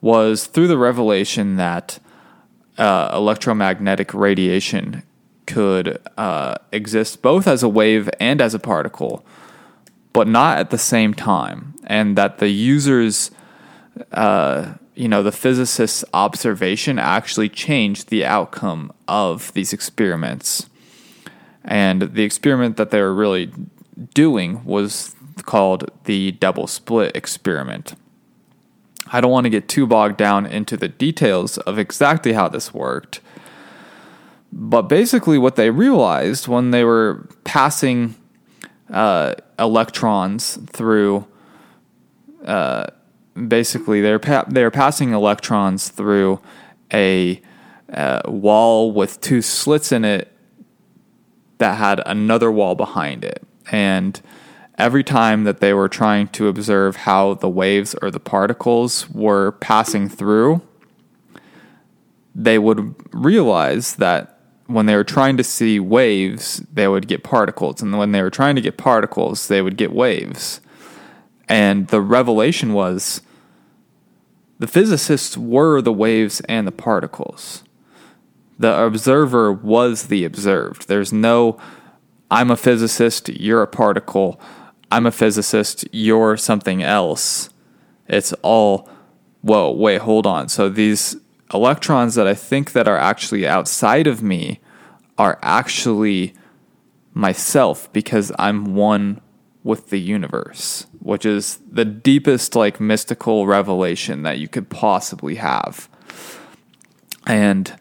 was 0.00 0.46
through 0.46 0.68
the 0.68 0.78
revelation 0.78 1.56
that 1.56 1.98
uh, 2.76 3.10
electromagnetic 3.12 4.12
radiation 4.12 5.02
could 5.46 5.98
uh, 6.18 6.56
exist 6.72 7.22
both 7.22 7.48
as 7.48 7.62
a 7.62 7.68
wave 7.68 8.10
and 8.20 8.40
as 8.40 8.54
a 8.54 8.58
particle, 8.58 9.24
but 10.18 10.26
not 10.26 10.58
at 10.58 10.70
the 10.70 10.78
same 10.78 11.14
time, 11.14 11.76
and 11.86 12.18
that 12.18 12.38
the 12.38 12.48
user's, 12.48 13.30
uh, 14.10 14.74
you 14.96 15.06
know, 15.06 15.22
the 15.22 15.30
physicist's 15.30 16.04
observation 16.12 16.98
actually 16.98 17.48
changed 17.48 18.08
the 18.08 18.24
outcome 18.24 18.92
of 19.06 19.52
these 19.52 19.72
experiments. 19.72 20.68
And 21.62 22.02
the 22.02 22.24
experiment 22.24 22.78
that 22.78 22.90
they 22.90 23.00
were 23.00 23.14
really 23.14 23.52
doing 24.12 24.64
was 24.64 25.14
called 25.42 25.88
the 26.02 26.32
double 26.32 26.66
slit 26.66 27.14
experiment. 27.14 27.94
I 29.12 29.20
don't 29.20 29.30
want 29.30 29.44
to 29.44 29.50
get 29.50 29.68
too 29.68 29.86
bogged 29.86 30.16
down 30.16 30.46
into 30.46 30.76
the 30.76 30.88
details 30.88 31.58
of 31.58 31.78
exactly 31.78 32.32
how 32.32 32.48
this 32.48 32.74
worked. 32.74 33.20
But 34.50 34.88
basically, 34.88 35.38
what 35.38 35.54
they 35.54 35.70
realized 35.70 36.48
when 36.48 36.72
they 36.72 36.82
were 36.82 37.28
passing 37.44 38.16
uh, 38.90 39.34
electrons 39.58 40.58
through 40.66 41.26
uh, 42.44 42.86
basically 43.46 44.00
they're 44.00 44.18
pa- 44.18 44.44
they're 44.48 44.70
passing 44.70 45.12
electrons 45.12 45.88
through 45.88 46.40
a 46.92 47.40
uh, 47.92 48.22
wall 48.26 48.92
with 48.92 49.20
two 49.20 49.42
slits 49.42 49.92
in 49.92 50.04
it 50.04 50.32
that 51.58 51.76
had 51.76 52.00
another 52.06 52.50
wall 52.50 52.74
behind 52.74 53.24
it, 53.24 53.42
and 53.72 54.20
every 54.76 55.02
time 55.02 55.44
that 55.44 55.60
they 55.60 55.74
were 55.74 55.88
trying 55.88 56.28
to 56.28 56.46
observe 56.48 56.96
how 56.96 57.34
the 57.34 57.48
waves 57.48 57.94
or 58.00 58.10
the 58.10 58.20
particles 58.20 59.10
were 59.10 59.52
passing 59.52 60.08
through, 60.08 60.62
they 62.34 62.58
would 62.58 62.94
realize 63.12 63.96
that 63.96 64.37
when 64.68 64.86
they 64.86 64.94
were 64.94 65.04
trying 65.04 65.36
to 65.36 65.44
see 65.44 65.80
waves, 65.80 66.58
they 66.72 66.86
would 66.86 67.08
get 67.08 67.24
particles. 67.24 67.82
And 67.82 67.98
when 67.98 68.12
they 68.12 68.22
were 68.22 68.30
trying 68.30 68.54
to 68.54 68.62
get 68.62 68.78
particles, 68.78 69.48
they 69.48 69.60
would 69.60 69.76
get 69.76 69.92
waves. 69.92 70.60
And 71.48 71.88
the 71.88 72.00
revelation 72.00 72.72
was 72.72 73.20
the 74.60 74.68
physicists 74.68 75.36
were 75.36 75.82
the 75.82 75.92
waves 75.92 76.40
and 76.42 76.66
the 76.66 76.72
particles. 76.72 77.64
The 78.58 78.78
observer 78.80 79.52
was 79.52 80.08
the 80.08 80.24
observed. 80.24 80.86
There's 80.86 81.12
no, 81.12 81.58
I'm 82.30 82.50
a 82.50 82.56
physicist, 82.56 83.28
you're 83.28 83.62
a 83.62 83.66
particle 83.66 84.40
I'm 84.90 85.06
a 85.06 85.10
physicist, 85.10 85.86
you're 85.92 86.36
something 86.36 86.82
else. 86.82 87.50
It's 88.08 88.32
all, 88.42 88.88
whoa, 89.42 89.70
wait, 89.70 90.00
hold 90.00 90.26
on. 90.26 90.48
So 90.48 90.68
these 90.68 91.16
electrons 91.52 92.14
that 92.14 92.26
I 92.26 92.34
think 92.34 92.72
that 92.72 92.88
are 92.88 92.98
actually 92.98 93.46
outside 93.46 94.06
of 94.06 94.22
me 94.22 94.60
are 95.16 95.38
actually 95.42 96.34
myself 97.14 97.92
because 97.92 98.30
I'm 98.38 98.74
one 98.74 99.20
with 99.64 99.90
the 99.90 99.98
universe, 99.98 100.86
which 101.00 101.26
is 101.26 101.58
the 101.70 101.84
deepest 101.84 102.54
like 102.54 102.80
mystical 102.80 103.46
revelation 103.46 104.22
that 104.22 104.38
you 104.38 104.48
could 104.48 104.70
possibly 104.70 105.34
have. 105.36 105.88
And 107.26 107.76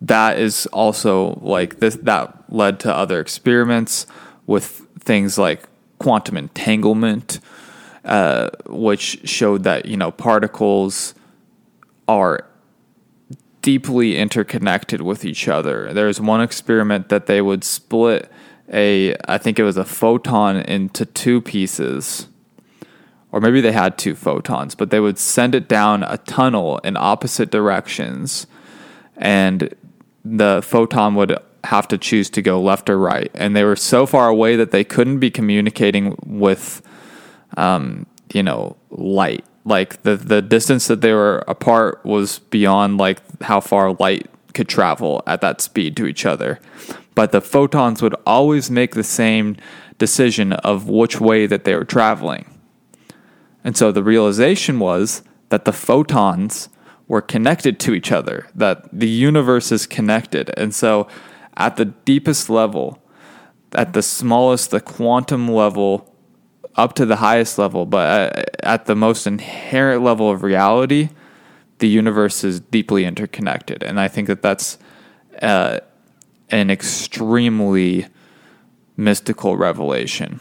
that 0.00 0.38
is 0.38 0.66
also 0.66 1.38
like 1.40 1.78
this 1.78 1.96
that 2.02 2.44
led 2.52 2.80
to 2.80 2.94
other 2.94 3.20
experiments 3.20 4.06
with 4.46 4.82
things 4.98 5.38
like 5.38 5.62
quantum 5.98 6.36
entanglement, 6.36 7.40
uh, 8.04 8.50
which 8.66 9.26
showed 9.28 9.62
that 9.64 9.86
you 9.86 9.96
know 9.96 10.10
particles 10.10 11.14
are 12.06 12.46
deeply 13.64 14.18
interconnected 14.18 15.00
with 15.00 15.24
each 15.24 15.48
other. 15.48 15.90
There's 15.94 16.20
one 16.20 16.42
experiment 16.42 17.08
that 17.08 17.24
they 17.24 17.40
would 17.40 17.64
split 17.64 18.30
a, 18.70 19.16
I 19.26 19.38
think 19.38 19.58
it 19.58 19.62
was 19.62 19.78
a 19.78 19.86
photon 19.86 20.56
into 20.56 21.06
two 21.06 21.40
pieces, 21.40 22.28
or 23.32 23.40
maybe 23.40 23.62
they 23.62 23.72
had 23.72 23.96
two 23.96 24.14
photons, 24.14 24.74
but 24.74 24.90
they 24.90 25.00
would 25.00 25.18
send 25.18 25.54
it 25.54 25.66
down 25.66 26.02
a 26.02 26.18
tunnel 26.18 26.76
in 26.84 26.98
opposite 26.98 27.50
directions, 27.50 28.46
and 29.16 29.74
the 30.26 30.60
photon 30.62 31.14
would 31.14 31.38
have 31.64 31.88
to 31.88 31.96
choose 31.96 32.28
to 32.28 32.42
go 32.42 32.60
left 32.60 32.90
or 32.90 32.98
right. 32.98 33.30
And 33.32 33.56
they 33.56 33.64
were 33.64 33.76
so 33.76 34.04
far 34.04 34.28
away 34.28 34.56
that 34.56 34.72
they 34.72 34.84
couldn't 34.84 35.20
be 35.20 35.30
communicating 35.30 36.16
with, 36.26 36.82
um, 37.56 38.04
you 38.34 38.42
know, 38.42 38.76
light. 38.90 39.46
Like 39.64 40.02
the 40.02 40.16
the 40.16 40.42
distance 40.42 40.86
that 40.88 41.00
they 41.00 41.12
were 41.12 41.42
apart 41.48 42.04
was 42.04 42.38
beyond 42.38 42.98
like 42.98 43.20
how 43.42 43.60
far 43.60 43.94
light 43.94 44.28
could 44.52 44.68
travel 44.68 45.22
at 45.26 45.40
that 45.40 45.60
speed 45.60 45.96
to 45.96 46.06
each 46.06 46.26
other. 46.26 46.60
But 47.14 47.32
the 47.32 47.40
photons 47.40 48.02
would 48.02 48.14
always 48.26 48.70
make 48.70 48.94
the 48.94 49.04
same 49.04 49.56
decision 49.98 50.52
of 50.52 50.88
which 50.88 51.20
way 51.20 51.46
that 51.46 51.64
they 51.64 51.74
were 51.74 51.84
traveling. 51.84 52.46
And 53.62 53.76
so 53.76 53.92
the 53.92 54.02
realization 54.02 54.78
was 54.78 55.22
that 55.48 55.64
the 55.64 55.72
photons 55.72 56.68
were 57.06 57.22
connected 57.22 57.78
to 57.80 57.94
each 57.94 58.10
other, 58.12 58.46
that 58.54 58.88
the 58.92 59.08
universe 59.08 59.70
is 59.70 59.86
connected. 59.86 60.50
And 60.56 60.74
so 60.74 61.06
at 61.56 61.76
the 61.76 61.84
deepest 61.84 62.50
level, 62.50 63.02
at 63.72 63.92
the 63.92 64.02
smallest, 64.02 64.70
the 64.70 64.80
quantum 64.80 65.48
level, 65.48 66.13
up 66.76 66.94
to 66.94 67.06
the 67.06 67.16
highest 67.16 67.58
level, 67.58 67.86
but 67.86 68.58
at, 68.64 68.86
the 68.86 68.96
most 68.96 69.26
inherent 69.26 70.02
level 70.02 70.30
of 70.30 70.42
reality, 70.42 71.10
the 71.78 71.88
universe 71.88 72.42
is 72.42 72.60
deeply 72.60 73.04
interconnected. 73.04 73.82
And 73.82 74.00
I 74.00 74.08
think 74.08 74.26
that 74.26 74.42
that's 74.42 74.78
uh, 75.40 75.80
an 76.50 76.70
extremely 76.70 78.06
mystical 78.96 79.56
revelation. 79.56 80.40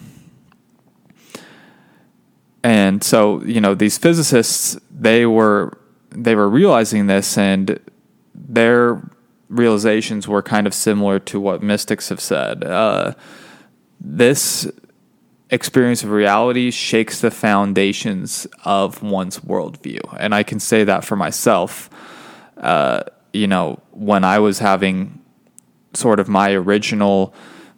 And 2.64 3.04
so, 3.04 3.44
you 3.44 3.60
know, 3.60 3.76
these 3.76 3.98
physicists, 3.98 4.78
they 4.90 5.26
were 5.26 5.78
they 6.16 6.36
were 6.36 6.48
realizing 6.48 7.08
this 7.08 7.38
and 7.38 7.80
their 8.36 9.02
realizations 9.50 10.28
were 10.28 10.42
kind 10.42 10.68
of 10.68 10.74
similar 10.74 11.20
to 11.20 11.40
what 11.40 11.62
mystics 11.62 12.10
have 12.10 12.22
said. 12.22 12.64
Uh, 12.64 13.14
this 14.00 14.72
experience 15.54 16.04
of 16.04 16.10
reality 16.10 16.72
shakes 16.72 17.22
the 17.22 17.30
foundations 17.30 18.48
of 18.66 19.04
one's 19.04 19.40
worldview. 19.40 20.02
And 20.20 20.34
I 20.34 20.44
can 20.44 20.60
say 20.60 20.84
that 20.84 21.06
for 21.06 21.16
myself. 21.16 21.90
Uh, 22.58 23.04
you 23.32 23.48
know, 23.48 23.80
when 23.92 24.24
I 24.24 24.40
was 24.40 24.60
having 24.60 25.22
sort 25.94 26.20
of 26.20 26.28
my 26.28 26.52
original 26.52 27.34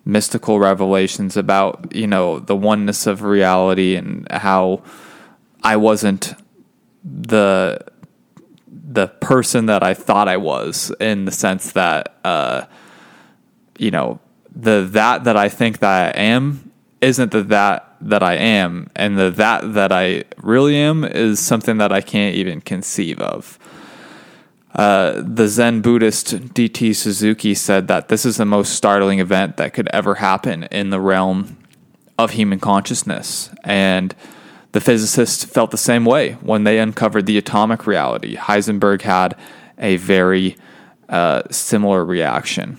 mystical 0.06 0.60
revelations 0.60 1.36
about, 1.36 1.94
you 1.94 2.08
know, 2.08 2.40
the 2.40 2.56
oneness 2.56 3.08
of 3.08 3.24
reality 3.24 3.96
and 3.96 4.26
how 4.32 4.82
I 5.64 5.76
wasn't 5.76 6.34
the 7.04 7.80
the 8.68 9.08
person 9.08 9.66
that 9.66 9.84
I 9.84 9.94
thought 9.94 10.28
I 10.28 10.38
was 10.38 10.92
in 11.00 11.26
the 11.26 11.32
sense 11.32 11.72
that 11.74 12.16
uh, 12.24 12.66
you 13.78 13.92
know 13.92 14.20
the 14.56 14.88
that 14.92 15.26
that 15.26 15.36
I 15.36 15.50
think 15.50 15.80
that 15.80 16.16
I 16.16 16.20
am 16.20 16.72
isn't 17.02 17.32
the 17.32 17.44
that 17.44 17.96
that 18.02 18.24
I 18.24 18.34
am, 18.34 18.90
and 18.96 19.18
the 19.18 19.30
that 19.32 19.74
that 19.74 19.92
I 19.92 20.24
really 20.38 20.76
am 20.76 21.04
is 21.04 21.40
something 21.40 21.78
that 21.78 21.92
I 21.92 22.02
can't 22.02 22.36
even 22.36 22.62
conceive 22.62 23.20
of. 23.20 23.60
Uh, 24.74 25.22
the 25.26 25.48
Zen 25.48 25.82
Buddhist 25.82 26.54
D.T. 26.54 26.94
Suzuki 26.94 27.54
said 27.54 27.88
that 27.88 28.10
this 28.10 28.26
is 28.26 28.38
the 28.38 28.46
most 28.46 28.74
startling 28.74 29.20
event 29.20 29.56
that 29.56 29.74
could 29.74 29.88
ever 29.94 30.16
happen 30.16 30.64
in 30.64 30.90
the 30.90 31.00
realm 31.00 31.58
of 32.18 32.32
human 32.32 32.60
consciousness, 32.60 33.50
and 33.64 34.14
the 34.74 34.82
physicists 34.82 35.46
felt 35.46 35.72
the 35.72 35.78
same 35.78 36.04
way 36.04 36.34
when 36.42 36.66
they 36.66 36.80
uncovered 36.80 37.26
the 37.26 37.38
atomic 37.38 37.88
reality. 37.88 38.36
Heisenberg 38.36 39.04
had 39.04 39.38
a 39.78 39.96
very 39.96 40.58
uh, 41.08 41.44
similar 41.50 42.04
reaction. 42.04 42.78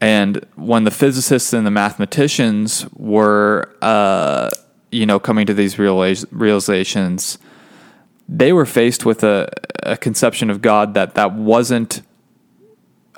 And 0.00 0.44
when 0.56 0.84
the 0.84 0.90
physicists 0.90 1.52
and 1.52 1.66
the 1.66 1.70
mathematicians 1.70 2.86
were, 2.94 3.74
uh, 3.80 4.50
you 4.90 5.06
know, 5.06 5.18
coming 5.18 5.46
to 5.46 5.54
these 5.54 5.78
realizations, 5.78 7.38
they 8.28 8.52
were 8.52 8.66
faced 8.66 9.06
with 9.06 9.24
a, 9.24 9.48
a 9.82 9.96
conception 9.96 10.50
of 10.50 10.60
God 10.60 10.94
that 10.94 11.14
that 11.14 11.32
wasn't 11.32 12.02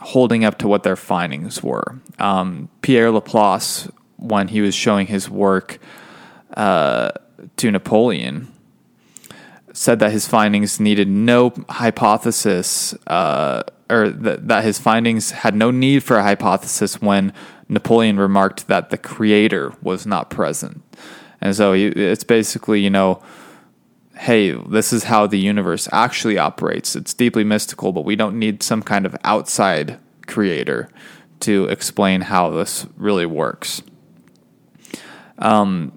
holding 0.00 0.44
up 0.44 0.58
to 0.58 0.68
what 0.68 0.82
their 0.82 0.96
findings 0.96 1.62
were. 1.62 1.98
Um, 2.18 2.68
Pierre 2.82 3.10
Laplace, 3.10 3.88
when 4.16 4.48
he 4.48 4.60
was 4.60 4.74
showing 4.74 5.06
his 5.08 5.28
work 5.28 5.78
uh, 6.56 7.10
to 7.56 7.70
Napoleon, 7.70 8.52
said 9.72 9.98
that 10.00 10.12
his 10.12 10.26
findings 10.26 10.80
needed 10.80 11.08
no 11.08 11.52
hypothesis, 11.68 12.94
uh, 13.06 13.62
or 13.90 14.12
th- 14.12 14.40
that 14.42 14.64
his 14.64 14.78
findings 14.78 15.30
had 15.30 15.54
no 15.54 15.70
need 15.70 16.02
for 16.02 16.16
a 16.16 16.22
hypothesis 16.22 17.00
when 17.00 17.32
Napoleon 17.68 18.18
remarked 18.18 18.68
that 18.68 18.90
the 18.90 18.98
creator 18.98 19.72
was 19.82 20.06
not 20.06 20.30
present. 20.30 20.82
And 21.40 21.54
so 21.54 21.72
it's 21.72 22.24
basically, 22.24 22.80
you 22.80 22.90
know, 22.90 23.22
hey, 24.16 24.50
this 24.50 24.92
is 24.92 25.04
how 25.04 25.26
the 25.26 25.38
universe 25.38 25.88
actually 25.92 26.38
operates. 26.38 26.96
It's 26.96 27.14
deeply 27.14 27.44
mystical, 27.44 27.92
but 27.92 28.04
we 28.04 28.16
don't 28.16 28.38
need 28.38 28.62
some 28.62 28.82
kind 28.82 29.06
of 29.06 29.16
outside 29.22 29.98
creator 30.26 30.90
to 31.40 31.66
explain 31.66 32.22
how 32.22 32.50
this 32.50 32.86
really 32.96 33.26
works. 33.26 33.82
Um, 35.38 35.92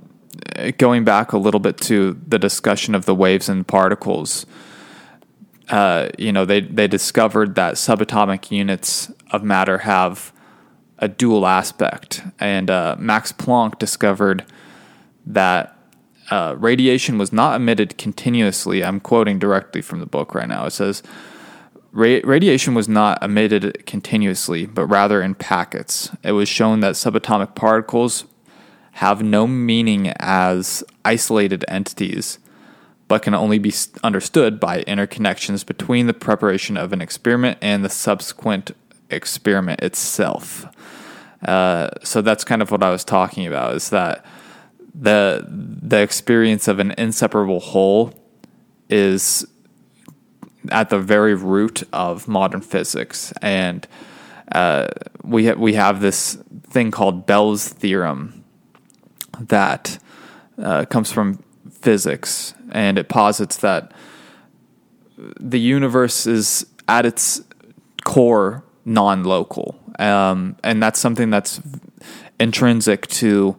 going 0.77 1.03
back 1.03 1.33
a 1.33 1.37
little 1.37 1.59
bit 1.59 1.77
to 1.79 2.19
the 2.27 2.37
discussion 2.37 2.93
of 2.93 3.05
the 3.05 3.15
waves 3.15 3.49
and 3.49 3.65
particles, 3.65 4.45
uh, 5.69 6.09
you 6.17 6.31
know, 6.31 6.45
they 6.45 6.61
they 6.61 6.87
discovered 6.87 7.55
that 7.55 7.75
subatomic 7.75 8.51
units 8.51 9.11
of 9.31 9.43
matter 9.43 9.79
have 9.79 10.33
a 10.97 11.07
dual 11.07 11.47
aspect, 11.47 12.21
and 12.39 12.69
uh, 12.69 12.95
Max 12.99 13.31
Planck 13.31 13.79
discovered 13.79 14.45
that 15.25 15.77
uh, 16.29 16.55
radiation 16.57 17.17
was 17.17 17.31
not 17.33 17.55
emitted 17.55 17.97
continuously. 17.97 18.83
I'm 18.83 18.99
quoting 18.99 19.39
directly 19.39 19.81
from 19.81 19.99
the 19.99 20.05
book 20.05 20.35
right 20.35 20.47
now. 20.47 20.65
It 20.65 20.71
says. 20.71 21.03
Radiation 21.93 22.73
was 22.73 22.87
not 22.87 23.21
emitted 23.21 23.85
continuously, 23.85 24.65
but 24.65 24.85
rather 24.85 25.21
in 25.21 25.35
packets. 25.35 26.09
It 26.23 26.31
was 26.31 26.47
shown 26.47 26.79
that 26.79 26.93
subatomic 26.93 27.53
particles 27.53 28.23
have 28.93 29.23
no 29.23 29.47
meaning 29.47 30.13
as 30.19 30.83
isolated 31.03 31.65
entities, 31.67 32.39
but 33.11 33.23
can 33.23 33.33
only 33.33 33.59
be 33.59 33.73
understood 34.05 34.57
by 34.57 34.85
interconnections 34.85 35.65
between 35.65 36.07
the 36.07 36.13
preparation 36.13 36.77
of 36.77 36.93
an 36.93 37.01
experiment 37.01 37.57
and 37.61 37.83
the 37.83 37.89
subsequent 37.89 38.71
experiment 39.09 39.81
itself. 39.81 40.65
Uh, 41.45 41.89
so 42.03 42.21
that's 42.21 42.45
kind 42.45 42.61
of 42.61 42.71
what 42.71 42.81
I 42.81 42.89
was 42.89 43.03
talking 43.03 43.45
about 43.45 43.73
is 43.73 43.89
that 43.89 44.25
the 44.95 45.45
the 45.45 46.01
experience 46.01 46.69
of 46.69 46.79
an 46.79 46.93
inseparable 46.97 47.59
whole 47.59 48.13
is 48.89 49.45
at 50.69 50.89
the 50.89 50.99
very 50.99 51.35
root 51.35 51.83
of 51.91 52.29
modern 52.29 52.61
physics, 52.61 53.33
and 53.41 53.85
uh, 54.53 54.87
we 55.21 55.47
ha- 55.47 55.55
we 55.57 55.73
have 55.73 55.99
this 55.99 56.35
thing 56.63 56.91
called 56.91 57.25
Bell's 57.25 57.67
theorem 57.67 58.45
that 59.37 59.99
uh, 60.57 60.85
comes 60.85 61.11
from 61.11 61.43
physics, 61.81 62.53
and 62.71 62.97
it 62.97 63.09
posits 63.09 63.57
that 63.57 63.91
the 65.39 65.59
universe 65.59 66.25
is 66.25 66.65
at 66.87 67.05
its 67.05 67.41
core 68.03 68.63
non-local, 68.85 69.79
um, 69.99 70.55
and 70.63 70.81
that's 70.81 70.99
something 70.99 71.29
that's 71.29 71.61
intrinsic 72.39 73.07
to 73.07 73.55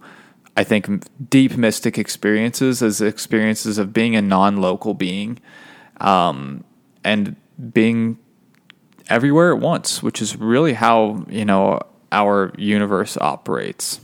I 0.57 0.65
think 0.65 1.07
deep 1.31 1.57
mystic 1.57 1.97
experiences 1.97 2.83
as 2.83 3.01
experiences 3.01 3.79
of 3.79 3.93
being 3.93 4.17
a 4.17 4.23
non-local 4.23 4.93
being, 4.95 5.39
um, 5.99 6.65
and 7.05 7.37
being 7.73 8.19
everywhere 9.09 9.55
at 9.55 9.61
once, 9.61 10.03
which 10.03 10.21
is 10.21 10.37
really 10.37 10.75
how 10.75 11.25
you 11.29 11.45
know 11.45 11.81
our 12.11 12.53
universe 12.59 13.17
operates. 13.17 14.01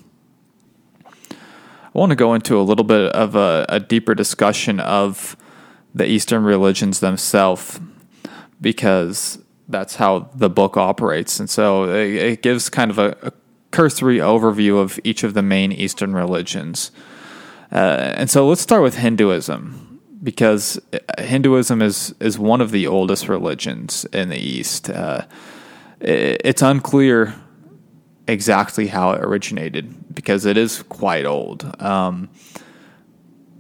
I 1.99 2.01
want 2.01 2.11
to 2.11 2.17
go 2.17 2.35
into 2.35 2.57
a 2.57 2.63
little 2.63 2.85
bit 2.85 3.11
of 3.11 3.35
a, 3.35 3.67
a 3.69 3.81
deeper 3.81 4.15
discussion 4.15 4.79
of 4.79 5.37
the 5.93 6.07
Eastern 6.07 6.45
religions 6.45 7.01
themselves 7.01 7.81
because 8.61 9.41
that's 9.67 9.97
how 9.97 10.31
the 10.33 10.49
book 10.49 10.77
operates. 10.77 11.41
And 11.41 11.51
so 11.51 11.91
it, 11.91 12.15
it 12.15 12.43
gives 12.43 12.69
kind 12.69 12.93
of 12.93 13.01
a, 13.01 13.17
a, 13.23 13.33
cursory 13.73 14.19
overview 14.19 14.81
of 14.81 15.01
each 15.03 15.25
of 15.25 15.35
the 15.35 15.43
main 15.43 15.73
Eastern 15.73 16.15
religions. 16.15 16.93
Uh, 17.73 18.13
and 18.15 18.31
so 18.31 18.47
let's 18.47 18.61
start 18.61 18.85
with 18.85 18.95
Hinduism 18.95 20.01
because 20.23 20.81
Hinduism 21.19 21.83
is, 21.83 22.15
is 22.21 22.39
one 22.39 22.61
of 22.61 22.71
the 22.71 22.87
oldest 22.87 23.29
religions 23.29 24.05
in 24.13 24.29
the 24.29 24.39
East. 24.39 24.89
Uh, 24.89 25.27
it, 26.01 26.43
it's 26.45 26.63
unclear 26.63 27.35
exactly 28.29 28.87
how 28.87 29.13
it 29.13 29.25
originated 29.25 30.15
because 30.15 30.45
it 30.45 30.57
is 30.57 30.83
quite 30.85 31.25
old. 31.25 31.75
Um, 31.83 32.29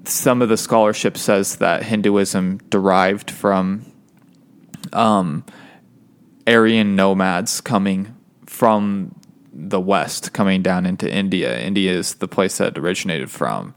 some 0.04 0.42
of 0.42 0.48
the 0.48 0.56
scholarship 0.56 1.16
says 1.16 1.56
that 1.56 1.82
Hinduism 1.82 2.58
derived 2.68 3.30
from 3.30 3.90
um, 4.92 5.44
Aryan 6.46 6.96
nomads 6.96 7.60
coming 7.60 8.14
from 8.46 9.14
the 9.52 9.80
West, 9.80 10.32
coming 10.32 10.62
down 10.62 10.86
into 10.86 11.12
India. 11.12 11.58
India 11.58 11.92
is 11.92 12.14
the 12.16 12.28
place 12.28 12.58
that 12.58 12.78
originated 12.78 13.30
from. 13.30 13.74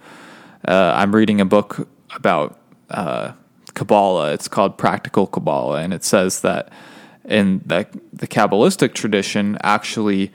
Uh, 0.67 0.93
I'm 0.95 1.15
reading 1.15 1.41
a 1.41 1.45
book 1.45 1.87
about 2.15 2.59
uh, 2.89 3.33
Kabbalah. 3.73 4.33
It's 4.33 4.47
called 4.47 4.77
Practical 4.77 5.27
Kabbalah, 5.27 5.81
and 5.81 5.93
it 5.93 6.03
says 6.03 6.41
that 6.41 6.71
in 7.25 7.61
the, 7.65 7.87
the 8.13 8.27
Kabbalistic 8.27 8.93
tradition, 8.93 9.57
actually, 9.63 10.31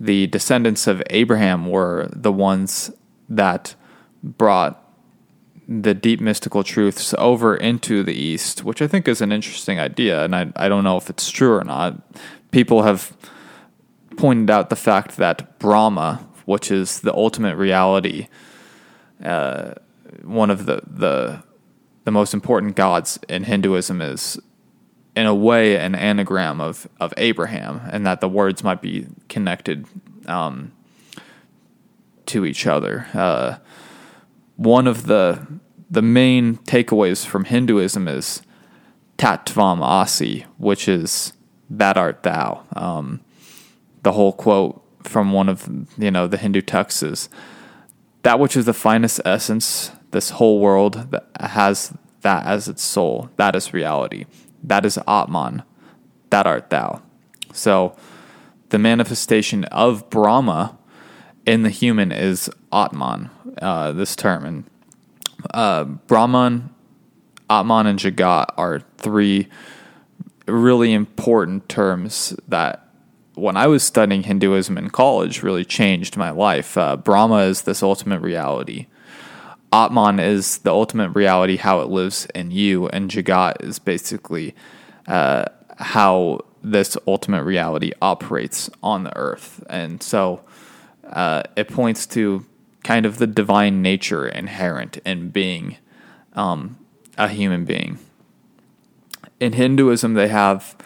the 0.00 0.28
descendants 0.28 0.86
of 0.86 1.02
Abraham 1.10 1.68
were 1.68 2.08
the 2.12 2.30
ones 2.30 2.90
that 3.28 3.74
brought 4.22 4.84
the 5.66 5.92
deep 5.92 6.20
mystical 6.20 6.62
truths 6.62 7.14
over 7.18 7.56
into 7.56 8.04
the 8.04 8.14
East, 8.14 8.64
which 8.64 8.80
I 8.80 8.86
think 8.86 9.08
is 9.08 9.20
an 9.20 9.32
interesting 9.32 9.78
idea, 9.80 10.24
and 10.24 10.34
I 10.34 10.52
I 10.54 10.68
don't 10.68 10.84
know 10.84 10.96
if 10.96 11.10
it's 11.10 11.30
true 11.30 11.54
or 11.54 11.64
not. 11.64 12.00
People 12.52 12.84
have 12.84 13.14
pointed 14.16 14.50
out 14.50 14.70
the 14.70 14.76
fact 14.76 15.16
that 15.16 15.58
Brahma, 15.58 16.26
which 16.46 16.70
is 16.70 17.00
the 17.00 17.12
ultimate 17.12 17.56
reality, 17.56 18.28
uh, 19.22 19.74
one 20.22 20.50
of 20.50 20.66
the 20.66 20.80
the 20.86 21.42
the 22.04 22.12
most 22.12 22.32
important 22.32 22.76
gods 22.76 23.18
in 23.28 23.44
Hinduism 23.44 24.00
is 24.00 24.38
in 25.18 25.26
a 25.26 25.34
way 25.34 25.76
an 25.76 25.96
anagram 25.96 26.60
of 26.60 26.88
of 27.00 27.12
Abraham, 27.16 27.80
and 27.90 28.06
that 28.06 28.20
the 28.20 28.28
words 28.28 28.62
might 28.62 28.80
be 28.80 29.08
connected 29.28 29.84
um, 30.26 30.70
to 32.26 32.44
each 32.44 32.68
other. 32.68 33.08
Uh, 33.12 33.58
one 34.54 34.86
of 34.86 35.06
the 35.06 35.44
the 35.90 36.02
main 36.02 36.58
takeaways 36.58 37.26
from 37.26 37.46
Hinduism 37.46 38.06
is 38.06 38.42
Tattvam 39.16 39.80
Asi, 39.80 40.46
which 40.56 40.86
is 40.86 41.32
that 41.68 41.96
art 41.96 42.22
thou. 42.22 42.64
Um, 42.76 43.20
the 44.04 44.12
whole 44.12 44.32
quote 44.32 44.80
from 45.02 45.32
one 45.32 45.48
of 45.48 45.68
you 45.98 46.12
know 46.12 46.28
the 46.28 46.38
Hindu 46.38 46.60
texts 46.60 47.02
is 47.02 47.28
that 48.22 48.38
which 48.38 48.56
is 48.56 48.66
the 48.66 48.72
finest 48.72 49.20
essence, 49.24 49.90
this 50.12 50.30
whole 50.30 50.60
world 50.60 51.10
that 51.10 51.26
has 51.40 51.92
that 52.20 52.46
as 52.46 52.68
its 52.68 52.84
soul, 52.84 53.30
that 53.36 53.56
is 53.56 53.74
reality. 53.74 54.26
That 54.68 54.84
is 54.84 54.98
Atman. 55.06 55.62
That 56.30 56.46
art 56.46 56.70
thou. 56.70 57.02
So 57.52 57.96
the 58.68 58.78
manifestation 58.78 59.64
of 59.64 60.08
Brahma 60.10 60.78
in 61.46 61.62
the 61.62 61.70
human 61.70 62.12
is 62.12 62.50
Atman, 62.72 63.30
uh, 63.62 63.92
this 63.92 64.14
term. 64.14 64.44
And 64.44 64.64
uh, 65.54 65.84
Brahman, 65.84 66.70
Atman, 67.48 67.86
and 67.86 67.98
Jagat 67.98 68.46
are 68.58 68.82
three 68.98 69.48
really 70.46 70.92
important 70.92 71.68
terms 71.68 72.34
that 72.46 72.88
when 73.34 73.56
I 73.56 73.66
was 73.68 73.82
studying 73.82 74.24
Hinduism 74.24 74.76
in 74.76 74.90
college 74.90 75.42
really 75.42 75.64
changed 75.64 76.16
my 76.16 76.30
life. 76.30 76.76
Uh, 76.76 76.96
Brahma 76.96 77.38
is 77.44 77.62
this 77.62 77.82
ultimate 77.82 78.20
reality. 78.20 78.86
Atman 79.72 80.18
is 80.18 80.58
the 80.58 80.72
ultimate 80.72 81.10
reality, 81.10 81.56
how 81.56 81.80
it 81.80 81.88
lives 81.88 82.26
in 82.34 82.50
you, 82.50 82.88
and 82.88 83.10
Jagat 83.10 83.62
is 83.62 83.78
basically 83.78 84.54
uh, 85.06 85.44
how 85.76 86.40
this 86.62 86.96
ultimate 87.06 87.44
reality 87.44 87.92
operates 88.00 88.70
on 88.82 89.04
the 89.04 89.16
earth. 89.16 89.64
And 89.68 90.02
so 90.02 90.42
uh, 91.04 91.42
it 91.56 91.68
points 91.68 92.06
to 92.06 92.46
kind 92.82 93.06
of 93.06 93.18
the 93.18 93.26
divine 93.26 93.82
nature 93.82 94.26
inherent 94.26 94.98
in 94.98 95.30
being 95.30 95.76
um, 96.34 96.78
a 97.16 97.28
human 97.28 97.64
being. 97.64 97.98
In 99.40 99.52
Hinduism, 99.52 100.14
they 100.14 100.28
have 100.28 100.76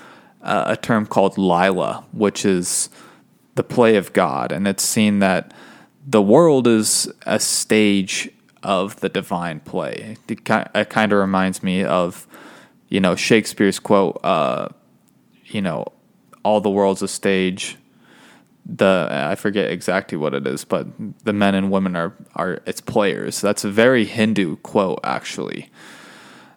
uh, 0.43 0.65
a 0.67 0.77
term 0.77 1.07
called 1.07 1.39
Lila, 1.39 2.05
which 2.13 2.45
is 2.45 2.91
the 3.55 3.63
play 3.63 3.97
of 3.97 4.13
God. 4.13 4.53
And 4.53 4.67
it's 4.67 4.83
seen 4.83 5.21
that 5.21 5.55
the 6.07 6.23
world 6.23 6.67
is 6.67 7.11
a 7.27 7.39
stage 7.39 8.31
of 8.63 9.01
the 9.01 9.09
divine 9.09 9.61
play. 9.61 10.17
It, 10.29 10.45
kind 10.45 11.13
of 11.13 11.19
reminds 11.19 11.63
me 11.63 11.85
of, 11.85 12.27
you 12.89 13.01
know, 13.01 13.17
Shakespeare's 13.17 13.79
quote, 13.79 14.21
uh, 14.25 14.69
you 15.47 15.61
know, 15.61 15.87
all 16.45 16.61
the 16.61 16.71
world's 16.71 17.03
a 17.03 17.09
stage, 17.09 17.77
the 18.65 19.09
I 19.11 19.35
forget 19.35 19.71
exactly 19.71 20.17
what 20.17 20.35
it 20.35 20.47
is, 20.47 20.65
but 20.65 20.87
the 21.25 21.33
men 21.33 21.55
and 21.55 21.71
women 21.71 21.97
are 21.97 22.15
are 22.35 22.61
its 22.65 22.81
players. 22.81 23.41
That's 23.41 23.65
a 23.65 23.71
very 23.71 24.05
Hindu 24.05 24.57
quote, 24.57 25.01
actually. 25.03 25.71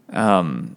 Um, 0.10 0.76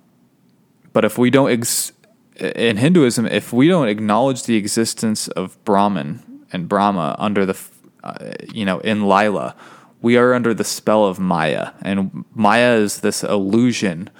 but 0.93 1.05
if 1.05 1.19
we 1.19 1.31
don't 1.31 1.51
ex- 1.51 1.93
in 2.37 2.77
Hinduism, 2.79 3.27
if 3.27 3.53
we 3.53 3.69
don't 3.69 3.88
acknowledge 3.88 4.45
the 4.45 4.57
existence 4.57 5.29
of 5.29 5.62
Brahman 5.64 6.23
and 6.53 6.69
Brahma 6.69 7.14
under 7.19 7.45
the, 7.45 7.59
uh, 8.03 8.33
you 8.53 8.64
know, 8.64 8.79
in 8.79 9.07
Lila, 9.07 9.55
we 10.01 10.17
are 10.17 10.35
under 10.35 10.55
the 10.55 10.65
spell 10.65 11.05
of 11.05 11.19
Maya, 11.19 11.73
and 11.83 12.25
Maya 12.35 12.75
is 12.75 13.01
this 13.01 13.25
illusion 13.25 14.11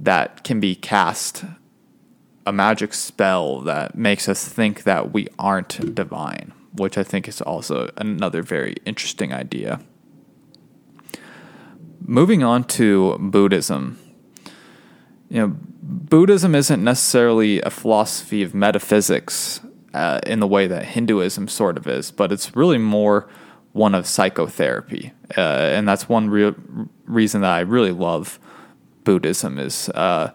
that 0.00 0.44
can 0.44 0.60
be 0.60 0.74
cast 0.74 1.44
a 2.46 2.52
magic 2.52 2.92
spell 2.92 3.60
that 3.60 3.94
makes 3.94 4.28
us 4.28 4.46
think 4.46 4.84
that 4.84 5.12
we 5.12 5.28
aren't 5.38 5.94
divine, 5.94 6.52
which 6.72 6.98
I 6.98 7.02
think 7.02 7.28
is 7.28 7.40
also 7.40 7.90
another 7.96 8.42
very 8.42 8.76
interesting 8.84 9.32
idea. 9.32 9.80
Moving 12.00 12.42
on 12.42 12.64
to 12.64 13.16
Buddhism. 13.18 13.98
You 15.30 15.40
know, 15.40 15.56
Buddhism 15.82 16.54
isn't 16.54 16.84
necessarily 16.84 17.62
a 17.62 17.70
philosophy 17.70 18.42
of 18.42 18.54
metaphysics 18.54 19.60
uh, 19.94 20.20
in 20.26 20.40
the 20.40 20.46
way 20.46 20.66
that 20.66 20.84
Hinduism 20.84 21.48
sort 21.48 21.78
of 21.78 21.86
is, 21.86 22.10
but 22.10 22.30
it's 22.30 22.54
really 22.54 22.78
more 22.78 23.28
one 23.74 23.94
of 23.94 24.06
psychotherapy. 24.06 25.12
Uh, 25.36 25.40
and 25.40 25.86
that's 25.86 26.08
one 26.08 26.30
reason 27.06 27.40
that 27.42 27.52
I 27.52 27.60
really 27.60 27.90
love 27.90 28.38
Buddhism 29.02 29.58
is 29.58 29.88
uh, 29.90 30.30